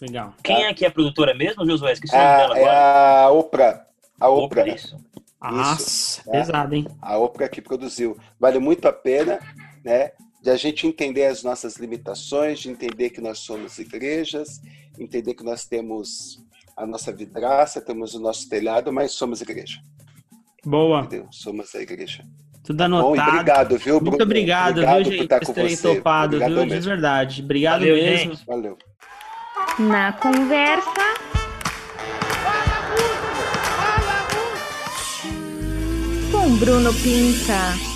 [0.00, 0.34] Legal.
[0.42, 1.92] Quem é que é a produtora mesmo, Josué?
[1.92, 2.70] Esqueci o nome é, dela agora.
[2.70, 3.86] É a Oprah.
[4.20, 4.62] A Oprah.
[4.62, 4.96] Oprah isso.
[5.42, 6.86] Nossa, isso, pesado, hein?
[7.00, 8.18] A Oprah que produziu.
[8.38, 9.38] Vale muito a pena,
[9.84, 10.12] né?
[10.42, 14.60] De a gente entender as nossas limitações, de entender que nós somos igrejas,
[14.98, 16.44] entender que nós temos
[16.76, 19.80] a nossa vidraça, temos o nosso telhado, mas somos igreja.
[20.64, 21.00] Boa.
[21.00, 21.28] Entendeu?
[21.30, 22.24] Somos a igreja.
[22.66, 23.14] Tudo anotado.
[23.14, 26.80] Bom, obrigado, viu, Muito obrigado, obrigado viu, gente, por, por terem topado, obrigado viu, mesmo.
[26.80, 27.42] de verdade.
[27.42, 28.32] Obrigado Valeu, mesmo.
[28.32, 28.46] Gente.
[28.46, 28.78] Valeu.
[29.78, 30.90] Na conversa.
[36.32, 37.95] Com Bruno Pinta.